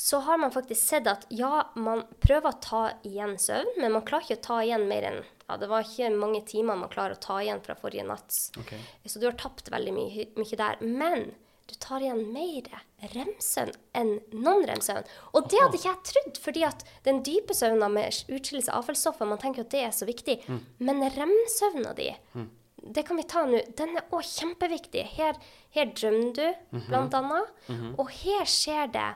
så 0.00 0.18
har 0.24 0.38
man 0.40 0.52
faktisk 0.52 0.80
sett 0.80 1.08
at 1.10 1.26
ja, 1.28 1.66
man 1.76 2.06
prøver 2.24 2.48
å 2.48 2.60
ta 2.64 2.82
igjen 3.04 3.36
søvn, 3.40 3.74
men 3.82 3.92
man 3.92 4.04
klarer 4.08 4.24
ikke 4.28 4.40
å 4.40 4.46
ta 4.46 4.62
igjen 4.64 4.86
mer 4.88 5.08
enn 5.10 5.20
ja, 5.50 5.56
det 5.58 5.66
var 5.66 5.82
ikke 5.82 6.12
mange 6.14 6.44
timer 6.46 6.78
man 6.78 6.92
klarer 6.92 7.16
å 7.16 7.20
ta 7.20 7.40
igjen 7.42 7.60
fra 7.64 7.74
forrige 7.74 8.04
natt. 8.06 8.36
Okay. 8.62 8.78
Så 9.02 9.18
du 9.18 9.26
har 9.26 9.34
tapt 9.34 9.66
veldig 9.72 9.94
mye, 9.96 10.26
mye 10.38 10.58
der. 10.60 10.78
Men 10.84 11.32
du 11.70 11.76
tar 11.80 12.02
igjen 12.04 12.22
mer 12.34 12.68
rem-søvn 13.14 13.74
enn 13.96 14.12
non-rem-søvn. 14.34 15.08
Og 15.34 15.50
det 15.50 15.60
hadde 15.62 15.78
ikke 15.78 15.90
jeg 15.90 16.06
trodd, 16.10 16.40
fordi 16.44 16.64
at 16.68 16.84
den 17.06 17.22
dype 17.26 17.56
søvna 17.56 17.88
med 17.92 18.22
utskillelse 18.28 18.72
av 18.72 18.82
avfallsstoffer, 18.82 19.28
man 19.28 19.40
tenker 19.42 19.64
at 19.64 19.74
det 19.74 19.84
er 19.86 19.92
så 19.96 20.08
viktig. 20.08 20.40
Men 20.82 21.02
remsøvna 21.16 21.94
di 21.98 22.10
mm. 22.34 22.48
det 22.96 23.06
kan 23.08 23.20
vi 23.20 23.26
ta 23.30 23.44
nå, 23.48 23.62
den 23.78 24.00
er 24.00 24.16
òg 24.16 24.26
kjempeviktig. 24.26 25.06
Her, 25.16 25.38
her 25.76 25.92
drømmer 25.94 26.34
du, 26.36 26.80
blant 26.88 27.16
annet. 27.16 27.54
Og 27.96 28.10
her 28.22 28.44
skjer 28.48 28.90
det 28.96 29.08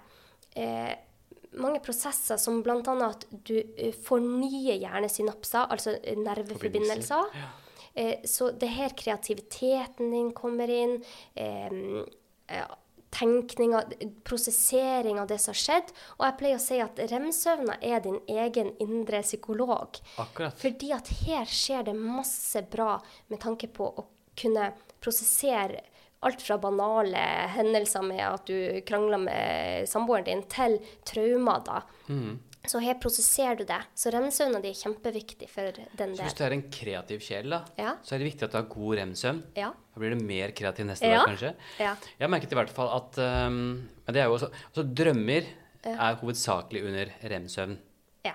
eh, 0.60 0.94
mange 1.60 1.82
prosesser 1.84 2.38
som 2.40 2.62
bl.a. 2.64 2.80
at 2.80 3.28
du 3.46 3.58
eh, 3.58 3.92
får 3.94 4.24
nye 4.24 4.78
hjernesynapser, 4.80 5.68
altså 5.68 5.98
nerveforbindelser. 6.00 7.28
nerveforbindelser. 7.28 7.60
Eh, 7.94 8.24
så 8.24 8.50
det 8.50 8.66
er 8.66 8.78
her 8.78 8.94
kreativiteten 8.98 10.10
din 10.10 10.32
kommer 10.34 10.70
inn. 10.70 10.96
Eh, 11.34 11.70
ja, 11.70 12.04
tenkninga, 13.14 13.82
prosessering 14.24 15.20
av 15.20 15.28
det 15.30 15.38
som 15.38 15.52
har 15.52 15.60
skjedd. 15.60 15.92
Og 16.18 16.26
jeg 16.26 16.36
pleier 16.40 16.58
å 16.58 16.64
si 16.64 16.80
at 16.82 17.00
rem-søvna 17.12 17.78
er 17.80 18.02
din 18.04 18.18
egen 18.30 18.72
indre 18.82 19.22
psykolog. 19.22 20.00
Akkurat. 20.18 20.56
Fordi 20.58 20.90
at 20.96 21.10
her 21.24 21.46
skjer 21.48 21.86
det 21.90 21.96
masse 21.98 22.64
bra 22.70 22.96
med 23.30 23.42
tanke 23.44 23.70
på 23.70 23.86
å 23.86 24.06
kunne 24.38 24.72
prosessere 25.04 25.84
alt 26.24 26.42
fra 26.42 26.56
banale 26.58 27.20
hendelser 27.54 28.02
med 28.02 28.22
at 28.24 28.48
du 28.48 28.80
krangler 28.88 29.20
med 29.20 29.88
samboeren 29.88 30.24
din, 30.24 30.42
til 30.48 30.78
traumer, 31.04 31.60
da. 31.66 31.82
Mm. 32.08 32.38
Så 32.66 32.80
her 32.80 32.94
prosesserer 33.00 33.58
du 33.58 33.64
det. 33.68 33.80
Så 33.94 34.10
remsøvna 34.14 34.60
di 34.64 34.70
er 34.72 34.78
kjempeviktig 34.78 35.48
for 35.52 35.68
den 35.76 35.88
delen. 35.98 36.16
Så 36.16 36.24
hvis 36.24 36.36
du 36.38 36.44
er 36.46 36.54
en 36.56 36.62
kreativ 36.72 37.20
sjel, 37.20 37.50
da, 37.52 37.58
Ja. 37.76 37.96
så 38.02 38.14
er 38.14 38.18
det 38.22 38.30
viktig 38.32 38.42
at 38.46 38.52
du 38.52 38.56
har 38.56 38.68
god 38.72 38.96
rem-søvn. 38.98 39.42
Ja. 39.56 39.70
Da 39.94 40.00
blir 40.00 40.14
du 40.16 40.24
mer 40.24 40.48
kreativ 40.56 40.86
neste 40.88 41.04
Ja. 41.10 41.24
dag, 41.24 41.34
kanskje. 41.36 41.54
Ja. 41.78 41.94
Jeg 42.20 42.30
merket 42.30 42.52
i 42.52 42.54
hvert 42.56 42.70
fall 42.70 42.88
at 42.96 43.18
um, 43.18 43.88
Men 44.06 44.14
det 44.14 44.22
er 44.22 44.26
jo 44.26 44.34
også 44.38 44.50
Altså, 44.50 44.94
drømmer 44.94 45.44
er 45.84 46.14
hovedsakelig 46.16 46.84
under 46.88 47.06
rem-søvn. 47.30 47.78
ja. 48.24 48.32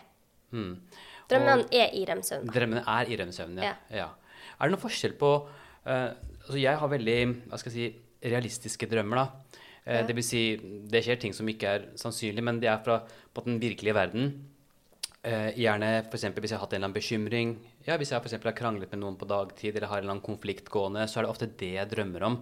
Hmm. 0.51 0.81
Drømmene 1.29 1.65
er 1.71 1.89
i 1.93 2.05
remsøvn. 2.05 2.47
Drømmene 2.49 2.83
er 2.87 3.09
i 3.09 3.15
rem-søvn, 3.17 3.57
ja. 3.57 3.63
Ja. 3.63 3.75
ja. 3.97 4.07
Er 4.59 4.69
det 4.69 4.71
noen 4.77 4.81
forskjell 4.89 5.13
på 5.17 5.47
uh, 5.85 6.13
Altså, 6.45 6.57
jeg 6.61 6.77
har 6.77 6.87
veldig 6.89 7.47
hva 7.49 7.57
skal 7.59 7.71
jeg 7.71 7.93
si, 7.93 7.99
realistiske 8.29 8.87
drømmer, 8.89 9.15
da. 9.15 9.58
Eh, 9.89 9.95
Ja. 10.01 10.05
Det 10.05 10.13
vil 10.15 10.23
si, 10.23 10.41
det 10.85 11.01
skjer 11.03 11.17
ting 11.19 11.33
som 11.33 11.47
ikke 11.49 11.67
er 11.75 11.85
sannsynlig, 11.97 12.43
men 12.45 12.59
det 12.61 12.69
er 12.69 12.77
fra 12.85 12.99
på 13.33 13.43
den 13.45 13.59
virkelige 13.59 13.95
verden. 13.97 14.45
Eh, 15.23 15.51
gjerne 15.57 16.05
eksempel 16.15 16.43
hvis 16.45 16.51
jeg 16.53 16.59
har 16.59 16.65
hatt 16.65 16.73
en 16.73 16.77
eller 16.79 16.91
annen 16.91 16.99
bekymring. 17.01 17.57
Ja, 17.87 17.97
Hvis 17.97 18.11
jeg 18.11 18.21
for 18.21 18.29
har 18.51 18.53
kranglet 18.55 18.91
med 18.91 19.01
noen 19.01 19.17
på 19.17 19.27
dagtid 19.27 19.75
eller 19.75 19.87
har 19.87 19.97
en 19.97 20.03
eller 20.03 20.15
annen 20.15 20.23
konflikt 20.25 20.69
gående, 20.69 21.07
så 21.09 21.19
er 21.19 21.23
det 21.25 21.31
ofte 21.33 21.49
det 21.57 21.73
jeg 21.73 21.89
drømmer 21.89 22.23
om. 22.23 22.37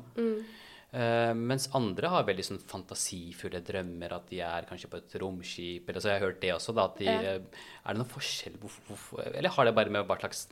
Eh, 0.93 1.34
mens 1.36 1.65
andre 1.76 2.08
har 2.08 2.23
veldig 2.23 2.43
sånn 2.47 2.62
fantasifulle 2.63 3.60
drømmer, 3.62 4.13
at 4.15 4.30
de 4.32 4.39
er 4.39 4.63
kanskje 4.69 4.88
på 4.89 4.97
et 5.02 5.15
romskip. 5.19 5.89
Eller 5.89 6.00
så 6.00 6.13
har 6.13 6.23
hørt 6.23 6.39
det 6.41 6.54
også, 6.56 6.73
da. 6.73 6.86
De, 6.97 7.04
Ja. 7.06 7.19
eh, 7.36 7.41
Er 7.88 7.93
det 7.93 7.97
noen 8.02 8.10
forskjell? 8.10 8.56
Eller 9.36 9.50
har 9.50 9.65
det 9.65 9.76
bare 9.76 9.89
med 9.89 10.06
hva 10.08 10.17
slags 10.19 10.47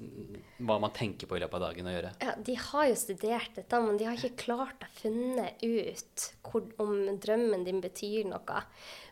hva 0.60 0.80
man 0.80 0.91
tenker 0.91 1.28
på 1.28 1.36
i 1.38 1.39
løpet 1.39 1.54
av 1.56 1.62
dagen 1.69 1.86
å 1.88 1.95
gjøre? 1.95 2.12
Ja, 2.21 2.36
de 2.36 2.56
har 2.56 2.86
jo 2.88 2.95
studert 2.95 3.56
dette, 3.56 3.80
men 3.82 3.98
de 3.98 4.06
har 4.06 4.15
ikke 4.15 4.38
klart 4.45 4.80
å 4.84 4.91
finne 5.00 5.50
ut 5.63 6.34
hvor, 6.43 6.63
om 6.80 7.19
drømmen 7.19 7.63
din 7.65 7.82
betyr 7.82 8.26
noe. 8.26 8.63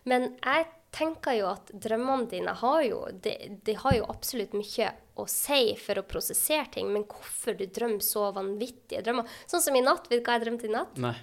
Men 0.05 0.37
jeg 0.43 0.67
tenker 0.93 1.37
jo 1.39 1.49
at 1.51 1.71
drømmene 1.73 2.29
dine 2.31 2.53
har 2.59 2.83
jo, 2.85 2.99
de, 3.23 3.33
de 3.65 3.75
har 3.81 3.97
jo 3.97 4.05
absolutt 4.11 4.53
mye 4.57 4.91
å 5.19 5.25
si 5.29 5.73
for 5.81 5.99
å 5.99 6.05
prosessere 6.09 6.69
ting, 6.73 6.91
men 6.93 7.05
hvorfor 7.09 7.57
du 7.57 7.65
drømmer 7.65 8.03
så 8.05 8.29
vanvittige 8.35 9.03
drømmer 9.05 9.29
Sånn 9.49 9.61
som 9.65 9.75
i 9.77 9.83
natt. 9.85 10.09
Vet 10.09 10.21
du 10.21 10.27
hva 10.27 10.37
jeg 10.37 10.45
drømte 10.47 10.69
i 10.69 10.73
natt? 10.73 11.01
Nei. 11.01 11.15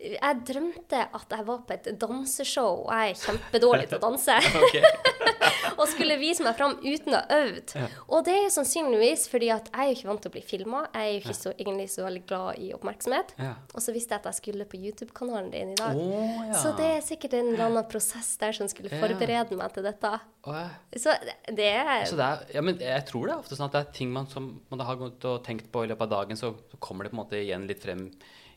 Jeg 0.00 0.40
drømte 0.48 1.02
at 1.12 1.34
jeg 1.36 1.44
var 1.44 1.64
på 1.68 1.76
et 1.76 1.90
danseshow, 2.00 2.86
og 2.86 2.94
jeg 2.94 3.12
er 3.12 3.20
kjempedårlig 3.20 3.90
til 3.90 3.98
å 3.98 4.04
danse. 4.06 4.38
Og 5.80 5.88
skulle 5.88 6.16
vise 6.20 6.44
meg 6.44 6.56
fram 6.58 6.74
uten 6.82 7.14
å 7.16 7.20
ha 7.22 7.38
øvd. 7.40 7.72
Og 8.12 8.24
det 8.26 8.34
er 8.36 8.42
jo 8.44 8.50
sannsynligvis 8.58 9.22
fordi 9.32 9.48
at 9.54 9.70
jeg 9.72 9.80
er 9.80 9.88
jo 9.90 9.96
ikke 9.96 10.08
vant 10.10 10.20
til 10.26 10.30
å 10.30 10.34
bli 10.34 10.42
filma. 10.44 10.82
Jeg 10.92 11.00
er 11.06 11.12
jo 11.14 11.20
ikke 11.22 11.36
så, 11.38 11.52
egentlig 11.56 11.86
så 11.94 12.04
veldig 12.04 12.22
glad 12.28 12.58
i 12.60 12.68
oppmerksomhet. 12.76 13.32
Ja. 13.40 13.54
Og 13.74 13.80
så 13.84 13.94
visste 13.96 14.12
jeg 14.14 14.20
at 14.22 14.28
jeg 14.30 14.38
skulle 14.40 14.66
på 14.68 14.80
YouTube-kanalen 14.80 15.50
din 15.54 15.72
i 15.72 15.78
dag. 15.80 15.96
Oh, 15.96 16.42
ja. 16.50 16.58
Så 16.60 16.74
det 16.78 16.90
er 16.98 17.00
sikkert 17.06 17.38
en 17.40 17.48
eller 17.54 17.64
annen 17.70 17.88
prosess 17.90 18.34
der 18.42 18.52
som 18.52 18.68
skulle 18.68 18.92
Ja. 18.92 19.00
forberede 19.00 19.56
meg 19.56 19.72
til 19.72 19.82
dette. 19.88 20.12
Oh, 20.44 20.54
ja. 20.54 20.68
Så 20.96 21.16
det- 21.48 21.70
er 21.74 22.04
Så 22.04 22.16
det 22.16 22.26
er, 22.28 22.46
ja, 22.54 22.60
men 22.60 22.78
jeg 22.78 23.06
tror 23.06 23.26
det 23.26 23.34
er 23.34 23.38
ofte 23.40 23.56
sånn 23.56 23.66
at 23.66 23.72
det 23.72 23.86
er 23.88 23.92
ting 23.92 24.12
man, 24.12 24.26
som 24.26 24.60
man 24.70 24.80
har 24.80 24.96
gått 24.96 25.24
og 25.24 25.42
tenkt 25.44 25.70
på 25.72 25.84
i 25.84 25.88
løpet 25.88 26.02
av 26.02 26.10
dagen, 26.10 26.36
så, 26.36 26.54
så 26.70 26.78
kommer 26.78 27.04
det 27.04 27.12
på 27.12 27.18
en 27.18 27.24
måte 27.24 27.40
igjen 27.40 27.66
litt 27.66 27.82
frem 27.82 28.10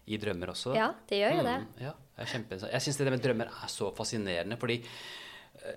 i 0.07 0.17
drømmer 0.17 0.49
også. 0.51 0.75
Ja, 0.75 0.93
det 1.07 1.19
gjør 1.21 1.37
jo 1.37 1.43
det. 1.43 1.57
Mm, 1.63 1.67
ja, 1.79 1.93
kjempe, 2.27 2.59
jeg 2.59 2.81
syns 2.83 2.97
det 2.97 3.07
med 3.11 3.21
drømmer 3.23 3.47
er 3.47 3.67
så 3.71 3.93
fascinerende, 3.95 4.57
fordi 4.59 4.81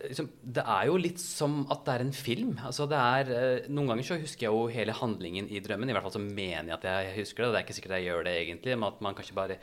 liksom, 0.08 0.28
det 0.42 0.64
er 0.66 0.86
jo 0.88 0.96
litt 0.98 1.20
som 1.22 1.60
at 1.70 1.84
det 1.86 1.94
er 1.94 2.04
en 2.06 2.12
film. 2.16 2.54
Altså, 2.66 2.86
det 2.90 2.98
er, 2.98 3.30
eh, 3.36 3.68
noen 3.70 3.92
ganger 3.92 4.02
så 4.08 4.18
husker 4.20 4.46
jeg 4.48 4.52
jo 4.54 4.66
hele 4.74 4.92
handlingen 4.98 5.48
i 5.50 5.60
drømmen. 5.62 5.88
I 5.90 5.96
hvert 5.96 6.02
fall 6.08 6.16
så 6.18 6.22
mener 6.24 6.72
jeg 6.72 6.78
at 6.80 6.88
jeg 6.90 7.14
husker 7.20 7.44
det. 7.44 7.52
Det 7.52 7.60
er 7.60 7.66
ikke 7.66 7.76
sikkert 7.78 7.96
jeg 8.00 8.08
gjør 8.10 8.24
det 8.26 8.34
egentlig, 8.42 8.76
men 8.78 8.88
at 8.90 9.00
man 9.06 9.14
kanskje 9.18 9.36
bare 9.38 9.58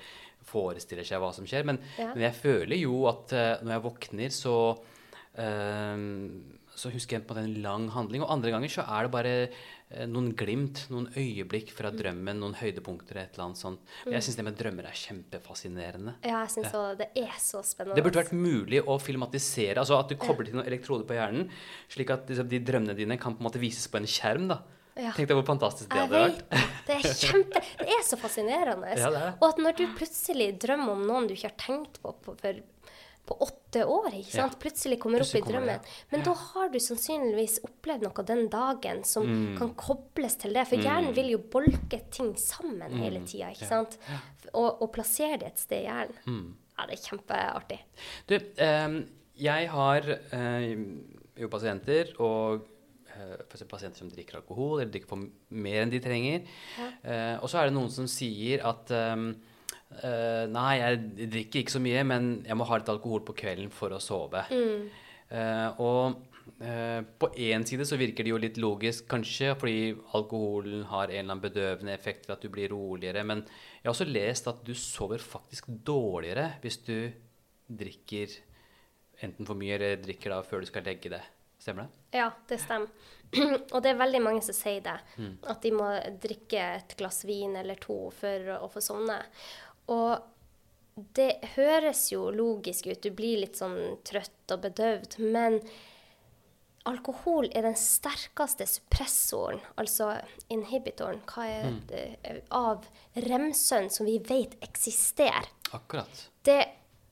forestiller 0.48 1.04
seg 1.08 1.22
hva 1.24 1.34
som 1.36 1.46
skjer. 1.48 1.66
Men, 1.68 1.80
Ja. 1.98 2.14
men 2.14 2.24
jeg 2.28 2.36
føler 2.40 2.78
jo 2.80 3.06
at 3.12 3.32
eh, 3.34 3.58
når 3.64 3.72
jeg 3.78 3.84
våkner, 3.90 4.30
så 4.32 4.56
eh, 4.78 4.90
så 5.36 6.90
husker 6.94 7.18
jeg 7.20 7.26
på 7.30 7.36
en 7.38 7.56
lang 7.64 7.88
handling. 7.94 8.24
Og 8.26 8.32
andre 8.34 8.52
ganger 8.54 8.72
så 8.72 8.84
er 8.86 9.06
det 9.08 9.12
bare 9.14 9.32
eh, 9.44 10.06
noen 10.10 10.32
glimt, 10.38 10.84
noen 10.94 11.08
øyeblikk 11.18 11.72
fra 11.76 11.92
drømmen, 11.94 12.40
noen 12.42 12.56
høydepunkter, 12.58 13.20
et 13.22 13.36
eller 13.36 13.48
annet 13.50 13.62
sånt. 13.62 13.82
Og 14.08 14.14
Jeg 14.16 14.26
syns 14.26 14.40
det 14.40 14.46
med 14.48 14.58
drømmer 14.60 14.90
er 14.90 14.98
kjempefascinerende. 14.98 16.16
Ja, 16.26 16.44
jeg 16.46 16.54
syns 16.56 16.70
også 16.72 16.84
det 17.02 17.10
er 17.24 17.34
så 17.42 17.64
spennende. 17.66 17.98
Det 18.00 18.06
burde 18.08 18.22
vært 18.24 18.36
mulig 18.38 18.82
å 18.86 18.98
filmatisere, 19.02 19.78
altså 19.82 20.00
at 20.00 20.10
du 20.14 20.18
kobler 20.22 20.50
til 20.50 20.58
noen 20.60 20.70
elektroder 20.70 21.08
på 21.10 21.18
hjernen, 21.18 21.50
slik 21.94 22.14
at 22.14 22.30
liksom, 22.30 22.50
de 22.52 22.62
drømmene 22.66 22.98
dine 22.98 23.20
kan 23.22 23.38
på 23.38 23.44
en 23.44 23.50
måte 23.50 23.62
vises 23.62 23.90
på 23.90 24.02
en 24.02 24.10
skjerm. 24.10 24.50
da. 24.54 24.62
Ja. 24.94 25.10
Tenk 25.18 25.26
deg 25.30 25.38
hvor 25.40 25.46
fantastisk 25.48 25.90
det 25.90 25.98
Jeg 25.98 26.06
hadde 26.06 26.20
vet 26.22 26.36
vært. 26.36 26.50
det. 26.52 26.66
Det 26.86 26.96
er 27.00 27.16
kjempe 27.18 27.62
Det 27.80 27.94
er 27.96 28.04
så 28.06 28.18
fascinerende. 28.22 28.92
Ja, 29.02 29.10
det 29.10 29.22
er. 29.26 29.32
Og 29.40 29.48
at 29.48 29.62
når 29.66 29.78
du 29.80 29.88
plutselig 29.98 30.52
drømmer 30.62 30.94
om 30.94 31.02
noen 31.10 31.26
du 31.30 31.34
ikke 31.34 31.50
har 31.50 31.58
tenkt 31.58 31.98
på 32.04 32.12
på, 32.22 32.36
for, 32.38 32.60
på 33.26 33.38
åtte 33.40 33.86
år, 33.88 34.10
ikke 34.20 34.34
sant? 34.34 34.56
Ja. 34.56 34.60
plutselig 34.60 34.98
kommer 35.00 35.22
Plutselig 35.24 35.42
opp 35.44 35.48
i 35.50 35.54
kommer 35.54 35.68
det, 35.68 35.76
drømmen. 35.80 36.10
Men 36.12 36.24
da 36.28 36.34
har 36.34 36.70
du 36.74 36.80
sannsynligvis 36.84 37.60
opplevd 37.64 38.04
noe 38.04 38.26
den 38.28 38.50
dagen 38.52 39.04
som 39.08 39.24
Mm. 39.30 39.58
kan 39.58 39.72
kobles 39.80 40.36
til 40.42 40.54
det. 40.54 40.66
For 40.68 40.76
hjernen 40.78 41.16
vil 41.16 41.30
jo 41.32 41.38
bolke 41.38 42.02
ting 42.12 42.34
sammen 42.36 42.92
hele 43.00 43.22
tida, 43.26 43.52
ikke 43.56 43.68
sant? 43.70 43.98
Og, 44.54 44.82
og 44.82 44.92
plassere 44.92 45.38
det 45.40 45.48
et 45.54 45.60
sted 45.64 45.86
i 45.86 45.88
hjernen. 45.88 46.20
Mm. 46.28 46.54
Ja, 46.78 46.86
det 46.90 47.00
er 47.00 47.04
kjempeartig. 47.08 47.80
Du, 48.28 48.36
eh, 48.36 49.00
jeg 49.38 49.70
har 49.70 50.02
eh, 50.10 50.76
jo 51.40 51.48
pasienter, 51.50 52.12
og 52.20 52.66
eh, 53.16 53.66
pasienter 53.70 53.98
som 54.04 54.10
drikker 54.12 54.42
alkohol, 54.42 54.82
eller 54.82 54.92
drikker 54.92 55.08
på 55.16 55.22
mer 55.64 55.82
enn 55.86 55.90
de 55.94 56.00
trenger. 56.04 56.44
Eh, 57.04 57.38
og 57.40 57.48
så 57.50 57.62
er 57.64 57.70
det 57.72 57.78
noen 57.80 57.90
som 57.90 58.06
sier 58.06 58.62
at 58.68 58.92
eh, 60.02 60.44
Nei, 60.52 60.74
jeg 60.80 61.30
drikker 61.34 61.64
ikke 61.64 61.76
så 61.76 61.82
mye, 61.84 62.04
men 62.08 62.30
jeg 62.48 62.58
må 62.60 62.68
ha 62.70 62.80
litt 62.80 62.92
alkohol 62.94 63.24
på 63.28 63.36
kvelden 63.44 63.72
for 63.74 63.96
å 63.96 64.02
sove. 64.04 64.46
Eh, 65.34 65.82
og 65.82 66.20
uh, 66.62 67.02
på 67.20 67.30
én 67.42 67.66
side 67.66 67.88
så 67.90 67.98
virker 67.98 68.26
det 68.26 68.34
jo 68.34 68.40
litt 68.42 68.60
logisk, 68.62 69.08
kanskje, 69.10 69.54
fordi 69.60 69.94
alkoholen 70.18 70.84
har 70.92 71.08
en 71.08 71.14
eller 71.16 71.26
annen 71.26 71.44
bedøvende 71.44 71.96
effekt 71.96 72.28
ved 72.28 72.38
at 72.38 72.46
du 72.46 72.52
blir 72.54 72.74
roligere. 72.74 73.26
Men 73.28 73.46
jeg 73.46 73.88
har 73.88 73.96
også 73.96 74.10
lest 74.10 74.50
at 74.52 74.62
du 74.68 74.74
sover 74.78 75.24
faktisk 75.24 75.72
dårligere 75.86 76.52
hvis 76.64 76.82
du 76.86 76.98
drikker 77.74 78.36
enten 79.24 79.48
for 79.48 79.58
mye 79.58 79.78
eller 79.78 80.02
drikker 80.04 80.34
da 80.34 80.44
før 80.46 80.64
du 80.64 80.70
skal 80.70 80.86
legge 80.88 81.12
det. 81.14 81.24
Stemmer 81.64 81.88
det? 81.88 82.18
Ja, 82.20 82.28
det 82.50 82.60
stemmer. 82.60 82.92
og 83.74 83.80
det 83.82 83.94
er 83.94 84.02
veldig 84.02 84.20
mange 84.22 84.42
som 84.46 84.56
sier 84.56 84.84
det. 84.84 84.98
Mm. 85.16 85.36
At 85.50 85.64
de 85.64 85.72
må 85.74 85.88
drikke 86.22 86.64
et 86.80 86.96
glass 87.00 87.24
vin 87.26 87.56
eller 87.60 87.80
to 87.82 87.98
for 88.14 88.58
å 88.58 88.68
få 88.72 88.84
sovne. 88.84 89.22
Og 89.88 90.22
det 91.18 91.40
høres 91.56 92.12
jo 92.12 92.28
logisk 92.32 92.88
ut. 92.88 93.02
Du 93.02 93.10
blir 93.12 93.40
litt 93.42 93.58
sånn 93.58 93.98
trøtt 94.06 94.52
og 94.54 94.62
bedøvd. 94.68 95.18
Men 95.34 95.60
alkohol 96.86 97.48
er 97.56 97.64
den 97.66 97.78
sterkeste 97.80 98.66
suppressoren, 98.68 99.62
altså 99.80 100.10
inhibitoren, 100.52 101.22
er 101.38 101.72
Mm. 101.72 102.42
av 102.52 102.86
rem-søvn 103.16 103.90
som 103.90 104.06
vi 104.06 104.18
vet 104.20 104.56
eksisterer 104.62 105.48
Akkurat. 105.72 106.30
det 106.44 106.68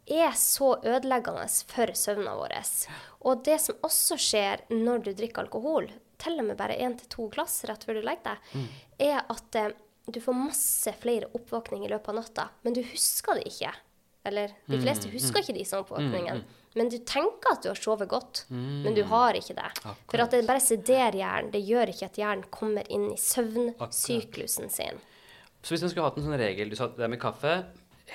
er 0.07 0.31
så 0.33 0.75
ødeleggende 0.83 1.47
for 1.67 1.87
søvna 1.93 2.35
vår. 2.35 2.87
Og 3.21 3.43
det 3.45 3.61
som 3.61 3.75
også 3.81 4.17
skjer 4.17 4.61
når 4.69 5.03
du 5.03 5.13
drikker 5.13 5.43
alkohol, 5.45 5.89
til 6.17 6.37
og 6.39 6.45
med 6.45 6.57
bare 6.57 6.77
én 6.77 6.97
til 6.97 7.07
to 7.07 7.27
glass 7.29 7.63
rett 7.65 7.83
før 7.85 7.93
du 7.95 8.01
legger 8.01 8.23
deg, 8.53 8.69
er 8.99 9.23
at 9.29 9.55
eh, 9.55 9.71
du 10.11 10.21
får 10.23 10.35
masse 10.37 10.93
flere 11.01 11.29
oppvåkninger 11.37 11.89
i 11.89 11.93
løpet 11.93 12.11
av 12.13 12.17
natta, 12.19 12.49
men 12.65 12.75
du 12.77 12.81
husker 12.85 13.39
det 13.39 13.47
ikke. 13.51 13.71
Eller 14.29 14.51
de 14.69 14.77
fleste 14.81 15.09
husker 15.09 15.41
ikke 15.41 15.55
disse 15.57 15.77
oppvåkningene. 15.81 16.43
Men 16.77 16.87
du 16.87 16.99
tenker 17.03 17.51
at 17.51 17.63
du 17.65 17.71
har 17.71 17.79
sovet 17.79 18.07
godt, 18.11 18.43
men 18.53 18.93
du 18.95 19.01
har 19.09 19.35
ikke 19.35 19.55
det. 19.57 19.71
For 19.81 20.23
at 20.23 20.31
det 20.35 20.45
bare 20.47 20.61
sederer 20.63 21.17
hjernen. 21.17 21.49
Det 21.51 21.63
gjør 21.67 21.91
ikke 21.91 22.07
at 22.11 22.19
hjernen 22.21 22.45
kommer 22.53 22.87
inn 22.93 23.09
i 23.11 23.17
søvnsyklusen 23.19 24.69
sin. 24.71 25.01
Så 25.61 25.73
hvis 25.73 25.83
man 25.83 25.91
skulle 25.91 26.07
hatt 26.07 26.15
en 26.17 26.25
sånn 26.25 26.39
regel 26.41 26.71
Du 26.71 26.77
sa 26.77 26.87
det 26.95 27.09
med 27.11 27.19
kaffe, 27.21 27.51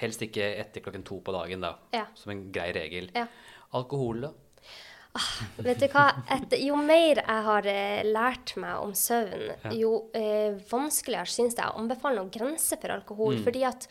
helst 0.00 0.22
ikke 0.24 0.46
etter 0.62 0.82
klokken 0.82 1.04
to 1.06 1.20
på 1.22 1.35
dagen, 1.35 1.62
da. 1.62 1.74
Ja. 1.94 2.06
Som 2.18 2.32
en 2.32 2.46
grei 2.54 2.70
regel. 2.74 3.11
Ja. 3.14 3.26
Alkohol, 3.76 4.24
da? 4.26 4.32
Vet 5.64 5.81
du 5.81 5.87
hva? 5.92 6.09
Et, 6.35 6.59
jo 6.66 6.76
mer 6.81 7.22
jeg 7.22 7.46
har 7.48 7.70
eh, 7.70 8.02
lært 8.07 8.57
meg 8.61 8.83
om 8.83 8.92
søvn, 8.96 9.55
jo 9.76 10.11
eh, 10.16 10.59
vanskeligere 10.70 11.31
syns 11.31 11.57
jeg 11.59 11.70
å 11.70 11.81
anbefale 11.81 12.20
noen 12.20 12.33
grenser 12.35 12.81
for 12.83 12.94
alkohol. 12.96 13.40
Fordi 13.46 13.64
at 13.68 13.88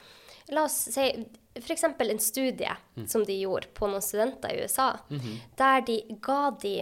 La 0.54 0.66
oss 0.68 0.76
si 0.94 1.06
f.eks. 1.56 1.84
en 1.84 2.20
studie 2.22 2.76
som 3.08 3.24
de 3.26 3.34
gjorde 3.40 3.72
på 3.74 3.88
noen 3.90 4.04
studenter 4.04 4.54
i 4.54 4.66
USA, 4.66 4.92
der 5.58 5.82
de 5.88 5.96
ga 6.22 6.52
de 6.62 6.76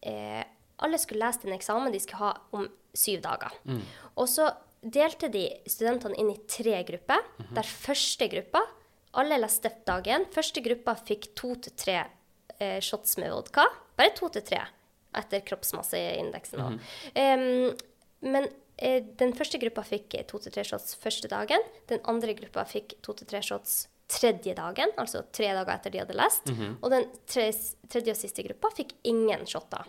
eh, 0.00 0.42
Alle 0.80 0.96
skulle 0.98 1.26
lese 1.26 1.44
en 1.44 1.52
eksamen 1.52 1.92
de 1.92 2.00
skulle 2.00 2.22
ha 2.22 2.30
om 2.56 2.68
syv 2.96 3.20
dager. 3.26 3.52
Og 4.16 4.28
så 4.30 4.48
delte 4.80 5.28
de 5.28 5.44
studentene 5.68 6.16
inn 6.16 6.30
i 6.32 6.38
tre 6.48 6.78
grupper, 6.88 7.26
der 7.52 7.68
første 7.68 8.30
gruppa 8.32 8.64
Alle 9.20 9.40
leste 9.42 9.72
dagen. 9.84 10.24
Første 10.32 10.62
gruppa 10.62 10.94
fikk 10.94 11.32
to 11.34 11.56
til 11.58 11.74
tre 11.76 11.96
eh, 12.60 12.78
shots 12.80 13.18
med 13.18 13.32
vodka. 13.34 13.66
Bare 14.00 14.16
to 14.16 14.32
til 14.32 14.46
tre 14.48 14.64
etter 15.20 15.42
kroppsmasseindeksen. 15.46 16.60
da. 16.60 16.68
um, 17.36 17.78
men 18.30 18.46
eh, 18.78 19.00
den 19.20 19.32
første 19.36 19.58
gruppa 19.60 19.82
fikk 19.86 20.14
to 20.30 20.38
til 20.44 20.54
tre 20.54 20.64
shots 20.68 20.94
første 21.00 21.28
dagen. 21.30 21.64
Den 21.90 22.00
andre 22.08 22.34
gruppa 22.38 22.64
fikk 22.68 22.96
to 23.04 23.14
til 23.18 23.28
tre 23.30 23.40
shots 23.44 23.82
tredje 24.10 24.54
dagen, 24.58 24.90
altså 24.98 25.20
tre 25.30 25.52
dager 25.54 25.76
etter 25.76 25.92
de 25.94 26.00
hadde 26.02 26.16
lest. 26.18 26.48
Og 26.82 26.88
den 26.90 27.04
tre, 27.30 27.44
tredje 27.90 28.14
og 28.16 28.18
siste 28.18 28.42
gruppa 28.46 28.72
fikk 28.74 28.96
ingen 29.06 29.44
shotter. 29.46 29.86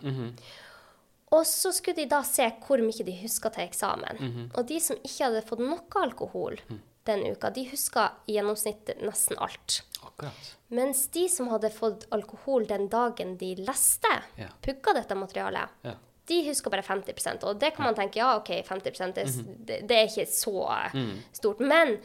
Og 1.32 1.46
så 1.48 1.72
skulle 1.72 1.96
de 2.02 2.10
da 2.12 2.20
se 2.28 2.44
hvor 2.66 2.82
mye 2.84 3.06
de 3.06 3.14
huska 3.22 3.50
til 3.54 3.64
eksamen. 3.64 4.20
Og 4.54 4.66
de 4.68 4.78
som 4.84 4.98
ikke 5.00 5.24
hadde 5.24 5.46
fått 5.48 5.62
noe 5.64 5.80
alkohol 6.02 6.58
den 7.08 7.24
uka, 7.32 7.50
de 7.50 7.64
huska 7.70 8.10
i 8.26 8.36
gjennomsnitt 8.36 8.90
nesten 9.02 9.38
alt. 9.42 9.82
Akkurat. 10.02 10.56
Mens 10.72 11.06
de 11.14 11.26
som 11.28 11.50
hadde 11.52 11.70
fått 11.74 12.06
alkohol 12.14 12.66
den 12.66 12.88
dagen 12.92 13.36
de 13.38 13.54
leste, 13.60 14.12
Ja. 14.36 14.48
pugga 14.62 14.94
dette 14.94 15.14
materialet, 15.14 15.68
Ja. 15.84 15.94
de 16.26 16.48
husker 16.48 16.70
bare 16.70 16.82
50% 16.82 17.44
Og 17.44 17.58
det 17.58 17.74
kan 17.74 17.84
man 17.84 17.94
tenke 17.94 18.16
ja, 18.16 18.36
OK, 18.36 18.48
50 18.64 19.12
det, 19.14 19.26
det, 19.66 19.88
det 19.88 19.96
er 19.96 20.06
ikke 20.06 20.26
så 20.26 20.68
mm. 20.94 21.22
stort. 21.32 21.60
Men 21.60 21.98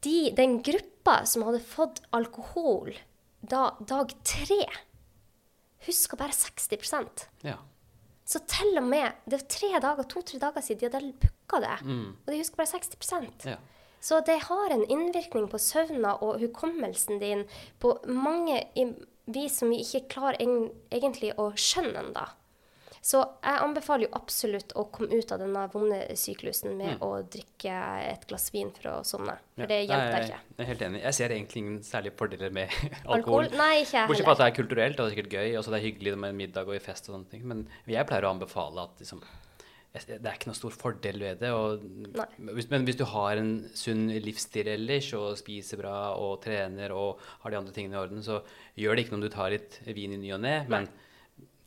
de, 0.00 0.30
den 0.30 0.62
gruppa 0.62 1.24
som 1.26 1.42
hadde 1.42 1.60
fått 1.60 2.00
alkohol 2.12 2.94
da, 3.40 3.74
dag 3.80 4.12
tre, 4.24 4.64
husker 5.86 6.16
bare 6.16 6.32
60 6.32 7.28
Ja. 7.42 7.58
Så 8.28 8.42
til 8.44 8.76
og 8.76 8.84
med 8.84 9.16
Det 9.24 9.38
var 9.40 9.46
tre 9.48 9.68
dager, 9.80 10.04
to-tre 10.04 10.38
dager 10.42 10.64
siden 10.64 10.80
de 10.80 10.88
hadde 10.90 11.12
booka 11.22 11.60
det, 11.64 11.76
og 12.26 12.32
de 12.32 12.40
husker 12.42 12.60
bare 12.60 12.66
60 12.66 13.46
ja. 13.46 13.56
så 14.00 14.20
det 14.20 14.36
har 14.48 14.74
en 14.74 14.84
innvirkning 14.84 15.48
på 15.48 15.58
søvna 15.58 16.12
og 16.22 16.40
hukommelsen 16.40 17.20
din 17.22 17.46
på 17.80 17.94
mange 18.04 18.66
vis 19.26 19.58
som 19.58 19.70
vi 19.70 19.80
ikke 19.80 20.08
klarer 20.08 20.36
egentlig 20.92 21.32
å 21.38 21.50
skjønne 21.56 22.04
ennå. 22.04 22.26
Så 23.04 23.20
jeg 23.44 23.60
anbefaler 23.62 24.06
jo 24.06 24.10
absolutt 24.18 24.74
å 24.78 24.84
komme 24.92 25.18
ut 25.18 25.32
av 25.34 25.40
denne 25.42 25.64
vonde 25.72 26.00
syklusen 26.18 26.74
med 26.78 27.02
å 27.04 27.10
drikke 27.30 27.74
et 28.04 28.26
glass 28.30 28.48
vin 28.54 28.70
for 28.74 28.90
å 28.90 28.96
sovne. 29.06 29.36
For 29.56 29.70
det 29.70 29.80
hjelper 29.84 30.26
ikke. 30.26 30.40
Jeg 30.58 30.64
er 30.64 30.70
helt 30.72 30.86
enig. 30.88 31.02
Jeg 31.04 31.18
ser 31.18 31.34
egentlig 31.36 31.62
ingen 31.64 31.80
særlige 31.86 32.18
fordeler 32.18 32.54
med 32.54 32.72
Alkohol? 33.14 33.48
alkohol. 33.48 33.50
Nei, 33.58 33.72
ikke 33.84 34.00
jeg 34.00 34.12
Bortsett 34.12 34.28
fra 34.28 34.36
at 34.36 34.42
det 34.42 34.48
er 34.48 34.56
kulturelt 34.60 34.98
og 34.98 35.02
det 35.02 35.10
er 35.10 35.16
sikkert 35.16 35.36
gøy, 35.38 35.50
og 35.58 35.64
så 35.64 35.74
det 35.74 35.80
er 35.80 35.86
hyggelig 35.88 36.14
med 36.26 36.38
middag 36.42 36.70
og 36.70 36.78
i 36.78 36.82
fest 36.82 37.08
og 37.08 37.16
sånne 37.18 37.32
ting. 37.32 37.44
Men 37.48 37.66
jeg 37.88 38.08
pleier 38.08 38.28
å 38.28 38.32
anbefale 38.34 38.86
at 38.88 39.02
liksom, 39.02 39.22
det 39.98 40.18
er 40.20 40.34
ikke 40.34 40.50
noe 40.50 40.58
stor 40.58 40.74
fordel 40.76 41.22
ved 41.22 41.42
det. 41.42 41.54
Og, 41.54 41.84
men 42.44 42.86
hvis 42.88 42.98
du 42.98 43.06
har 43.14 43.40
en 43.40 43.52
sunn 43.78 44.06
livsstil 44.26 44.74
ellers 44.74 45.10
og 45.18 45.38
spiser 45.40 45.80
bra 45.80 45.98
og 46.18 46.40
trener 46.44 46.94
og 46.96 47.22
har 47.44 47.54
de 47.54 47.60
andre 47.62 47.74
tingene 47.76 47.96
i 47.96 48.02
orden, 48.02 48.24
så 48.26 48.42
gjør 48.78 48.98
det 48.98 49.06
ikke 49.06 49.16
noe 49.16 49.22
om 49.22 49.28
du 49.28 49.34
tar 49.34 49.54
litt 49.54 49.80
vin 49.86 50.18
i 50.18 50.20
ny 50.20 50.34
og 50.36 50.42
ne. 50.44 50.58
Men 50.70 50.90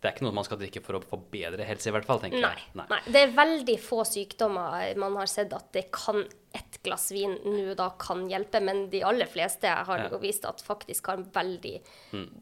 det 0.01 0.09
er 0.09 0.15
ikke 0.15 0.23
noe 0.25 0.33
man 0.33 0.43
skal 0.47 0.57
drikke 0.57 0.81
for 0.81 0.97
å 0.97 1.01
få 1.05 1.17
bedre 1.31 1.63
helse, 1.67 1.87
i 1.89 1.93
hvert 1.93 2.05
fall, 2.07 2.19
tenker 2.23 2.41
Nei, 2.41 2.55
jeg. 2.57 2.85
nei. 2.89 2.99
Det 3.05 3.19
er 3.21 3.33
veldig 3.37 3.75
få 3.79 3.99
sykdommer 4.09 4.95
man 4.97 5.15
har 5.19 5.27
sett 5.29 5.53
at 5.53 5.67
det 5.75 5.91
kan 5.93 6.23
ett 6.57 6.79
glass 6.83 7.11
vin 7.13 7.35
nå 7.45 7.75
da 7.79 7.91
kan 8.01 8.25
hjelpe, 8.27 8.59
men 8.65 8.89
de 8.91 9.03
aller 9.07 9.29
fleste 9.29 9.69
har 9.69 9.99
Ja. 10.09 10.17
vist 10.19 10.43
at 10.49 10.59
faktisk 10.65 11.05
har 11.07 11.19
en 11.21 11.27
veldig 11.31 11.75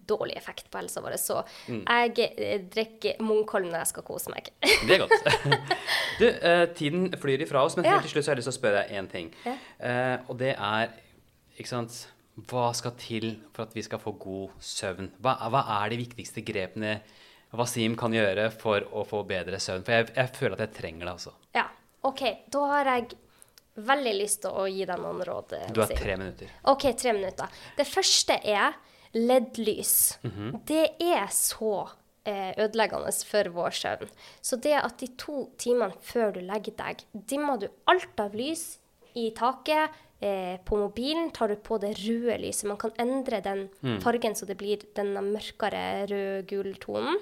dårlig 0.07 0.37
effekt 0.39 0.71
på 0.71 0.79
helsa 0.79 1.01
vår. 1.03 1.17
Så 1.19 1.43
Mm. 1.67 1.83
jeg 2.15 2.31
eh, 2.37 2.59
drikker 2.71 3.19
Munkholm 3.21 3.67
når 3.69 3.79
jeg 3.83 3.87
skal 3.91 4.03
kose 4.03 4.29
meg. 4.31 4.49
Det 4.87 4.95
er 4.95 5.03
godt. 5.03 5.69
Du, 6.19 6.25
uh, 6.25 6.65
tiden 6.73 7.11
flyr 7.19 7.41
ifra 7.45 7.63
oss, 7.65 7.75
men 7.77 7.85
Ja. 7.85 7.99
til 7.99 8.09
slutt 8.09 8.23
så 8.25 8.31
har 8.31 8.35
jeg 8.37 8.43
lyst 8.45 8.49
til 8.49 8.57
å 8.57 8.61
spørre 8.61 8.87
deg 8.87 8.97
én 8.97 9.11
ting. 9.11 9.33
Ja. 9.45 9.57
Uh, 9.83 10.29
og 10.31 10.37
det 10.39 10.55
er 10.57 10.89
ikke 11.59 11.67
sant, 11.75 12.07
Hva 12.47 12.69
skal 12.73 12.91
til 12.95 13.33
for 13.51 13.63
at 13.63 13.73
vi 13.75 13.81
skal 13.83 13.99
få 13.99 14.13
god 14.17 14.49
søvn? 14.63 15.09
Hva, 15.21 15.33
hva 15.51 15.83
er 15.83 15.89
de 15.89 15.97
viktigste 15.97 16.39
grepene 16.47 17.01
Wasim 17.57 17.95
kan 17.97 18.13
gjøre 18.13 18.49
for 18.53 18.85
å 18.93 19.05
få 19.07 19.23
bedre 19.29 19.57
søvn? 19.61 19.85
For 19.85 19.95
jeg, 19.95 20.11
jeg 20.15 20.33
føler 20.35 20.57
at 20.59 20.65
jeg 20.67 20.75
trenger 20.77 21.07
det, 21.07 21.13
altså. 21.15 21.33
Ja, 21.57 21.65
OK. 22.05 22.21
Da 22.53 22.65
har 22.73 22.89
jeg 22.93 23.07
veldig 23.89 24.13
lyst 24.19 24.43
til 24.43 24.59
å 24.59 24.67
gi 24.69 24.85
deg 24.85 24.99
noen 25.01 25.23
råd. 25.25 25.55
Wasim. 25.55 25.73
Du 25.73 25.81
har 25.81 25.93
tre 25.95 26.17
minutter. 26.19 26.51
OK, 26.73 26.85
tre 26.99 27.15
minutter. 27.15 27.61
Det 27.77 27.87
første 27.89 28.37
er 28.43 28.77
LED-lys. 29.15 29.95
Det 30.69 30.83
er 31.01 31.25
så 31.33 31.71
eh, 32.27 32.51
ødeleggende 32.61 33.13
for 33.25 33.49
vår 33.55 33.77
søvn. 33.79 34.11
Så 34.45 34.59
det 34.61 34.75
at 34.77 34.99
de 35.01 35.09
to 35.17 35.47
timene 35.57 35.95
før 36.05 36.35
du 36.37 36.43
legger 36.45 36.75
deg, 36.77 37.01
dimmer 37.13 37.57
du 37.61 37.69
alt 37.89 38.21
av 38.21 38.37
lys 38.37 38.75
i 39.17 39.31
taket. 39.37 39.89
Eh, 40.19 40.57
på 40.67 40.75
mobilen 40.75 41.29
tar 41.31 41.47
du 41.47 41.55
på 41.63 41.77
det 41.79 41.93
røde 42.01 42.37
lyset. 42.41 42.67
Man 42.67 42.79
kan 42.81 42.91
endre 42.99 43.39
den 43.45 43.67
fargen 44.03 44.35
så 44.35 44.47
det 44.49 44.57
blir 44.59 44.83
den 44.97 45.13
mørkere 45.31 46.05
rød-gul 46.11 46.73
tonen. 46.83 47.19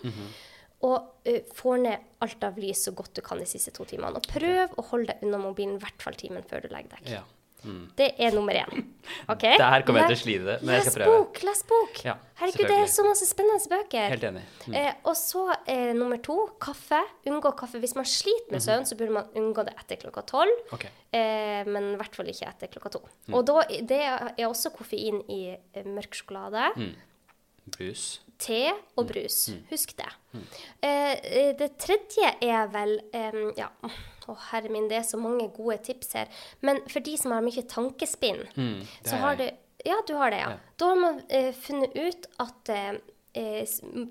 Og 0.88 1.26
eh, 1.26 1.42
får 1.58 1.78
ned 1.82 2.10
alt 2.22 2.44
av 2.46 2.58
lys 2.62 2.84
så 2.86 2.94
godt 2.98 3.16
du 3.18 3.22
kan 3.26 3.40
de 3.42 3.46
siste 3.50 3.74
to 3.74 3.86
timene. 3.90 4.18
Og 4.18 4.28
prøv 4.30 4.76
å 4.78 4.86
holde 4.92 5.14
deg 5.14 5.26
unna 5.26 5.40
mobilen 5.42 5.78
i 5.78 5.82
hvert 5.82 6.02
fall 6.02 6.18
timen 6.18 6.46
før 6.46 6.66
du 6.66 6.70
legger 6.74 6.98
deg. 6.98 7.14
Ja. 7.18 7.24
Mm. 7.64 7.84
Det 7.98 8.08
er 8.22 8.36
nummer 8.36 8.54
én. 8.54 8.86
Ok? 9.32 9.44
her 9.56 9.84
kommer 9.88 10.04
jeg 10.04 10.12
til 10.12 10.18
å 10.18 10.20
slite 10.20 10.46
det, 10.46 10.56
men 10.68 10.76
jeg 10.76 10.84
skal 10.84 10.92
les 10.92 10.98
prøve. 11.00 11.20
Bok, 11.22 11.38
les 11.48 11.62
bok! 11.70 12.00
Ja, 12.04 12.16
Herregud, 12.42 12.68
det 12.68 12.76
er 12.84 12.90
så 12.92 13.06
masse 13.08 13.28
spennende 13.30 13.72
bøker. 13.72 14.10
Helt 14.12 14.26
enig. 14.28 14.42
Mm. 14.68 14.76
Eh, 14.82 14.90
og 15.08 15.16
så 15.16 15.44
eh, 15.64 15.94
nummer 15.96 16.20
to, 16.24 16.36
kaffe. 16.62 17.00
Unngå 17.32 17.54
kaffe. 17.58 17.80
Hvis 17.82 17.96
man 17.96 18.06
sliter 18.10 18.52
med 18.52 18.66
søvn, 18.66 18.84
så 18.90 18.98
burde 19.00 19.16
man 19.16 19.32
unngå 19.40 19.64
det 19.68 19.78
etter 19.80 20.02
klokka 20.04 20.26
tolv. 20.28 20.60
Okay. 20.76 20.92
Eh, 21.16 21.64
men 21.72 21.94
i 21.94 21.98
hvert 22.02 22.20
fall 22.20 22.28
ikke 22.34 22.52
etter 22.52 22.74
klokka 22.76 22.94
to. 22.98 23.04
Mm. 23.30 23.38
Og 23.40 23.48
da, 23.48 23.64
det 23.94 24.02
er 24.04 24.46
også 24.50 24.74
koffein 24.76 25.24
i 25.32 25.42
eh, 25.56 25.88
mørk 25.88 26.20
sjokolade, 26.20 26.68
Mm. 26.78 26.92
Brus. 27.68 28.20
te 28.40 28.72
og 28.96 29.06
Mm. 29.06 29.08
brus. 29.10 29.50
Husk 29.72 29.96
det. 29.98 30.10
Mm. 30.34 30.44
eh, 30.84 31.56
det 31.58 31.78
tredje 31.80 32.36
er 32.42 32.68
vel 32.68 33.00
eh, 33.14 33.32
Ja, 33.58 33.70
å 34.28 34.36
herre 34.52 34.70
min, 34.70 34.88
det 34.88 34.98
er 35.00 35.02
så 35.08 35.18
mange 35.18 35.50
gode 35.56 35.78
tips 35.84 36.14
her. 36.14 36.28
Men 36.62 36.82
for 36.88 37.00
de 37.00 37.18
som 37.18 37.32
har 37.32 37.42
mye 37.42 37.64
tankespinn, 37.68 38.46
Mm, 38.56 38.86
så 39.04 39.16
har 39.18 39.36
du 39.36 39.50
Ja, 39.86 39.96
du 40.08 40.14
har 40.16 40.30
det, 40.32 40.40
ja. 40.40 40.50
Ja. 40.50 40.58
Da 40.78 40.86
har 40.86 40.96
man 40.96 41.22
eh, 41.30 41.52
funnet 41.54 41.96
ut 41.96 42.26
at 42.40 42.70
eh, 42.70 42.90
eh, 42.90 42.98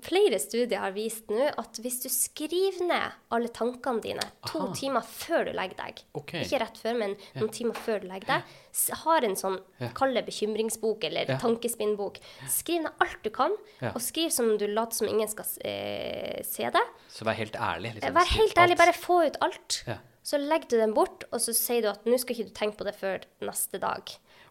flere 0.05 0.39
studier 0.39 0.79
har 0.81 0.93
vist 0.95 1.29
nå 1.33 1.47
at 1.59 1.79
hvis 1.83 1.99
du 2.03 2.07
skriver 2.11 2.79
ned 2.87 3.15
alle 3.35 3.49
tankene 3.53 4.01
dine 4.03 4.23
to 4.47 4.61
Aha. 4.65 4.73
timer 4.77 5.05
før 5.07 5.47
du 5.49 5.51
legger 5.57 5.77
deg, 5.79 6.01
okay. 6.17 6.43
ikke 6.45 6.59
rett 6.63 6.79
før, 6.81 6.97
men 7.01 7.15
noen 7.35 7.51
timer 7.53 7.77
før 7.77 8.03
du 8.03 8.07
legger 8.11 8.27
deg, 8.31 8.55
har 9.03 9.25
en 9.27 9.35
sånn, 9.39 9.57
Ja. 9.81 9.89
kall 9.97 10.13
det 10.13 10.25
bekymringsbok 10.27 11.03
eller 11.09 11.25
Ja. 11.31 11.37
tankespinnbok, 11.41 12.19
skriv 12.47 12.83
ned 12.83 12.91
alt 12.99 13.23
du 13.23 13.29
kan, 13.29 13.55
Ja. 13.81 13.91
og 13.93 14.01
skriv 14.01 14.31
som 14.31 14.57
du 14.57 14.67
later 14.67 14.95
som 14.95 15.07
ingen 15.07 15.27
skal 15.27 15.45
eh, 15.65 16.43
se 16.43 16.63
det. 16.69 16.85
Så 17.09 17.25
vær 17.25 17.33
helt 17.35 17.55
ærlig. 17.55 17.95
liksom. 17.95 18.13
Vær 18.13 18.25
helt 18.37 18.55
ærlig, 18.57 18.77
bare 18.77 18.93
få 18.93 19.25
ut 19.27 19.37
alt. 19.41 19.83
Ja. 19.87 19.97
Så 20.23 20.37
legger 20.37 20.67
du 20.67 20.77
den 20.77 20.93
bort, 20.93 21.23
og 21.31 21.39
så 21.39 21.53
sier 21.55 21.81
du 21.81 21.87
at 21.89 22.03
nå 22.05 22.17
skal 22.19 22.35
ikke 22.35 22.47
du 22.49 22.53
tenke 22.53 22.77
på 22.77 22.83
det 22.85 22.95
før 22.95 23.21
neste 23.41 23.79
dag. 23.79 24.03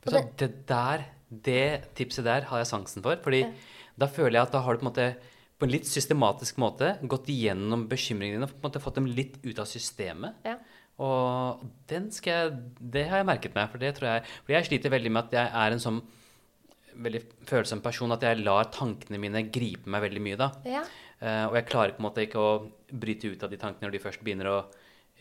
Så 0.06 0.22
det 0.38 0.66
der, 0.66 1.04
det 1.30 1.94
tipset 1.96 2.24
der 2.24 2.42
har 2.42 2.58
jeg 2.58 2.66
sansen 2.66 3.02
for. 3.02 3.16
fordi 3.16 3.42
da 3.96 4.08
føler 4.10 4.38
jeg 4.38 4.48
at 4.48 4.54
da 4.54 4.62
har 4.64 4.76
du 4.76 4.82
på 4.82 4.86
en 4.86 4.92
måte 4.92 5.08
på 5.56 5.64
en 5.64 5.72
litt 5.72 5.88
systematisk 5.88 6.58
måte 6.60 6.96
gått 7.08 7.30
igjennom 7.32 7.86
bekymringene 7.88 8.42
dine 8.42 8.48
og 8.48 8.52
på 8.52 8.60
en 8.60 8.68
måte 8.68 8.82
fått 8.84 8.98
dem 8.98 9.08
litt 9.08 9.38
ut 9.40 9.60
av 9.62 9.68
systemet. 9.70 10.36
Ja. 10.44 10.58
Og 11.00 11.64
den 11.88 12.10
skal 12.12 12.32
jeg, 12.32 12.58
det 12.80 13.06
har 13.08 13.20
jeg 13.20 13.28
merket 13.28 13.56
meg. 13.56 13.70
For 13.72 13.80
det 13.80 13.94
tror 13.96 14.10
jeg, 14.10 14.26
for 14.44 14.56
jeg 14.56 14.68
sliter 14.68 14.92
veldig 14.92 15.12
med 15.12 15.28
at 15.28 15.36
jeg 15.36 15.52
er 15.62 15.74
en 15.74 15.82
sånn 15.82 16.00
veldig 17.06 17.22
følsom 17.48 17.82
person. 17.84 18.12
At 18.12 18.24
jeg 18.24 18.42
lar 18.44 18.68
tankene 18.74 19.20
mine 19.20 19.46
gripe 19.52 19.88
meg 19.92 20.04
veldig 20.06 20.24
mye 20.24 20.40
da. 20.40 20.50
Ja. 20.68 20.84
Uh, 21.20 21.44
og 21.48 21.56
jeg 21.56 21.68
klarer 21.70 21.96
på 21.96 22.02
en 22.02 22.08
måte 22.10 22.24
ikke 22.24 22.40
å 22.40 22.50
bryte 22.92 23.32
ut 23.32 23.44
av 23.44 23.52
de 23.52 23.60
tankene 23.60 23.88
når 23.88 23.96
de 23.96 24.02
først 24.02 24.24
begynner 24.24 24.50
å 24.52 24.58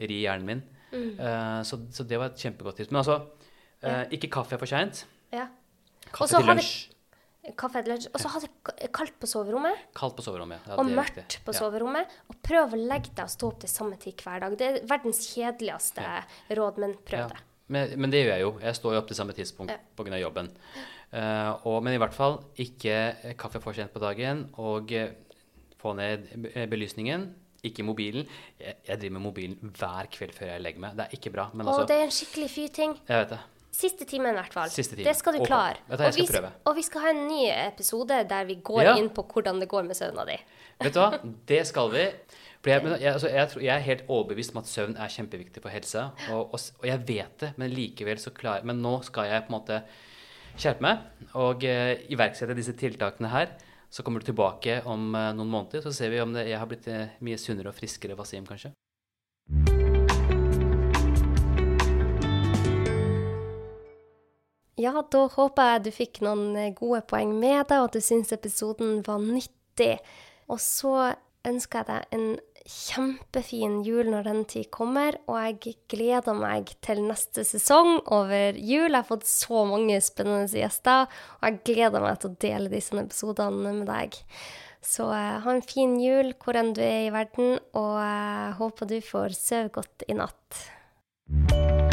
ri 0.03 0.21
hjernen 0.25 0.49
min. 0.49 0.65
Mm. 0.91 1.11
Uh, 1.19 1.61
så, 1.67 1.79
så 1.95 2.07
det 2.07 2.19
var 2.19 2.33
et 2.33 2.43
kjempegodt 2.43 2.81
tips. 2.81 2.91
Men 2.91 3.03
altså, 3.03 3.21
eh, 3.83 4.03
ikke 4.15 4.31
kaffe 4.35 4.59
for 4.59 4.69
seint. 4.69 5.05
ja. 5.35 5.47
Kaffe 6.11 6.29
så 6.29 6.39
til 6.43 6.51
lunsj. 6.51 6.73
Kaffe 7.57 7.79
etter 7.81 7.93
lunsj. 7.93 8.07
Og 8.13 8.21
så 8.21 8.31
ha 8.33 8.39
det 8.41 8.89
kaldt 8.95 9.17
på 9.21 9.29
soverommet, 9.29 9.83
Kaldt 9.97 10.15
på 10.17 10.25
soverommet. 10.25 10.65
Ja, 10.67 10.77
og 10.81 10.89
mørkt 10.89 11.37
på 11.45 11.53
Ja. 11.53 11.59
soverommet. 11.59 12.07
Og 12.29 12.39
prøv 12.41 12.73
å 12.73 12.79
legge 12.79 13.13
deg 13.13 13.25
og 13.25 13.33
stå 13.33 13.51
opp 13.51 13.59
til 13.59 13.69
samme 13.69 13.99
tid 14.01 14.15
hver 14.23 14.39
dag. 14.41 14.57
Det 14.57 14.67
er 14.67 14.87
verdens 14.87 15.21
kjedeligste 15.33 16.05
råd, 16.49 16.77
men 16.81 16.95
prøv 17.05 17.19
Ja. 17.19 17.27
det. 17.27 17.43
Men, 17.67 17.99
men 17.99 18.11
det 18.11 18.25
gjør 18.25 18.33
jeg 18.33 18.41
jo. 18.41 18.51
Jeg 18.61 18.75
står 18.75 18.93
jo 18.93 18.99
opp 19.01 19.07
til 19.07 19.17
samme 19.17 19.33
tidspunkt 19.33 19.71
Ja. 19.73 19.77
av 19.97 20.19
jobben. 20.21 20.51
Uh, 21.13 21.55
og, 21.65 21.83
men 21.83 21.93
i 21.93 21.97
hvert 22.01 22.13
fall 22.13 22.43
ikke 22.57 23.15
eh, 23.23 23.33
kaffe 23.39 23.61
for 23.61 23.73
sent 23.73 23.93
på 23.93 23.99
dagen, 23.99 24.49
og 24.57 24.91
uh, 24.91 25.09
få 25.79 25.95
ned 25.95 26.27
belysningen. 26.69 27.33
Ikke 27.65 27.83
mobilen. 27.83 28.27
Jeg, 28.59 28.75
jeg 28.85 28.99
driver 28.99 29.13
med 29.17 29.21
mobilen 29.21 29.73
hver 29.73 30.09
kveld 30.13 30.33
før 30.37 30.51
jeg 30.53 30.61
legger 30.61 30.79
meg. 30.79 30.97
Det 30.97 31.05
er 31.07 31.17
ikke 31.17 31.31
bra. 31.33 31.49
Men 31.53 31.65
altså 31.65 31.87
det 31.89 31.97
er 31.97 32.03
en 32.03 32.13
skikkelig 32.13 32.49
fy 32.53 32.67
ting. 32.67 32.93
Jeg 33.07 33.23
vet 33.23 33.29
det. 33.33 33.39
Siste 33.75 34.05
timen, 34.07 34.31
i 34.31 34.39
hvert 34.39 34.53
fall. 34.55 34.71
Timen. 34.71 35.03
Det 35.03 35.15
skal 35.17 35.35
du 35.35 35.41
Ok. 35.41 35.47
klare. 35.49 35.77
Jeg 35.89 35.99
Og 35.99 36.15
vi. 36.15 36.49
Og 36.65 36.75
vi 36.77 36.81
skal 36.81 37.01
ha 37.01 37.09
en 37.09 37.27
ny 37.27 37.43
episode 37.51 38.23
der 38.29 38.45
vi 38.45 38.55
går 38.55 38.83
Ja. 38.83 38.95
inn 38.95 39.09
på 39.09 39.23
hvordan 39.27 39.59
det 39.59 39.67
går 39.67 39.83
med 39.83 39.95
søvna 39.95 40.25
di. 40.25 40.37
Vet 40.81 40.93
du 40.93 40.99
hva? 40.99 41.19
Det 41.45 41.67
skal 41.67 41.91
vi. 41.91 42.05
Jeg, 42.65 42.81
jeg, 42.81 43.13
altså, 43.13 43.29
jeg, 43.29 43.49
tror, 43.49 43.61
jeg 43.61 43.75
er 43.75 43.79
helt 43.79 44.07
overbevist 44.07 44.55
om 44.55 44.61
at 44.63 44.65
søvn 44.65 44.95
er 44.97 45.11
kjempeviktig 45.11 45.61
for 45.61 45.69
helsa. 45.69 46.11
Og, 46.31 46.53
og, 46.53 46.59
og 46.79 46.87
jeg 46.87 47.03
vet 47.07 47.39
det, 47.39 47.53
men 47.57 47.69
likevel 47.69 48.17
så 48.17 48.31
klarer 48.33 48.65
Men 48.65 48.81
nå 48.81 49.03
skal 49.03 49.29
jeg 49.29 49.43
på 49.45 49.53
en 49.53 49.59
måte 49.59 49.81
skjerpe 50.57 50.81
meg 50.81 51.03
og 51.35 51.61
uh, 51.67 51.93
iverksette 52.09 52.55
disse 52.55 52.73
tiltakene 52.73 53.29
her. 53.29 53.51
Så 53.91 54.03
kommer 54.03 54.19
du 54.19 54.31
tilbake 54.31 54.81
om 54.85 55.13
uh, 55.13 55.31
noen 55.35 55.51
måneder, 55.51 55.83
så 55.83 55.93
ser 55.93 56.09
vi 56.09 56.23
om 56.23 56.33
det, 56.33 56.47
jeg 56.49 56.57
har 56.57 56.65
blitt 56.65 56.87
uh, 56.87 57.11
mye 57.21 57.37
sunnere 57.37 57.69
og 57.69 57.77
friskere 57.77 58.17
Wasim, 58.17 58.47
kanskje. 58.47 58.71
Ja, 64.75 64.91
da 65.07 65.21
håper 65.31 65.69
jeg 65.69 65.83
du 65.85 65.93
fikk 65.95 66.19
noen 66.25 66.55
eh, 66.59 66.73
gode 66.75 67.05
poeng 67.07 67.31
med 67.39 67.69
deg, 67.69 67.79
og 67.79 67.89
at 67.89 67.95
du 67.95 68.03
syns 68.03 68.33
episoden 68.35 68.99
var 69.05 69.21
nyttig. 69.23 69.95
Og 70.51 70.59
så 70.59 71.13
ønsker 71.47 71.81
jeg 71.81 71.87
deg 71.87 72.17
en 72.17 72.27
kjempefin 72.65 73.77
jul 73.85 74.09
når 74.09 74.25
den 74.25 74.41
tid 74.49 74.67
kommer, 74.73 75.15
og 75.29 75.37
jeg 75.37 75.75
gleder 75.91 76.35
meg 76.35 76.73
til 76.83 77.03
neste 77.05 77.45
sesong 77.47 78.01
over 78.11 78.57
jul. 78.57 78.89
Jeg 78.89 78.97
har 78.97 79.07
fått 79.07 79.29
så 79.29 79.63
mange 79.69 80.01
spennende 80.03 80.49
gjester, 80.49 81.07
og 81.39 81.47
jeg 81.47 81.61
gleder 81.71 82.03
meg 82.03 82.19
til 82.19 82.33
å 82.33 82.39
dele 82.47 82.73
disse 82.73 82.99
episodene 82.99 83.77
med 83.79 83.87
deg. 83.87 84.19
Så 84.85 85.07
eh, 85.13 85.39
ha 85.45 85.55
en 85.55 85.65
fin 85.65 85.95
jul 86.01 86.35
hvor 86.41 86.59
enn 86.59 86.75
du 86.75 86.83
er 86.83 87.07
i 87.07 87.15
verden, 87.15 87.61
og 87.77 87.95
jeg 88.01 88.53
håper 88.59 88.91
du 88.91 88.99
får 89.13 89.39
sove 89.39 89.71
godt 89.79 90.09
i 90.09 90.19
natt. 90.19 91.84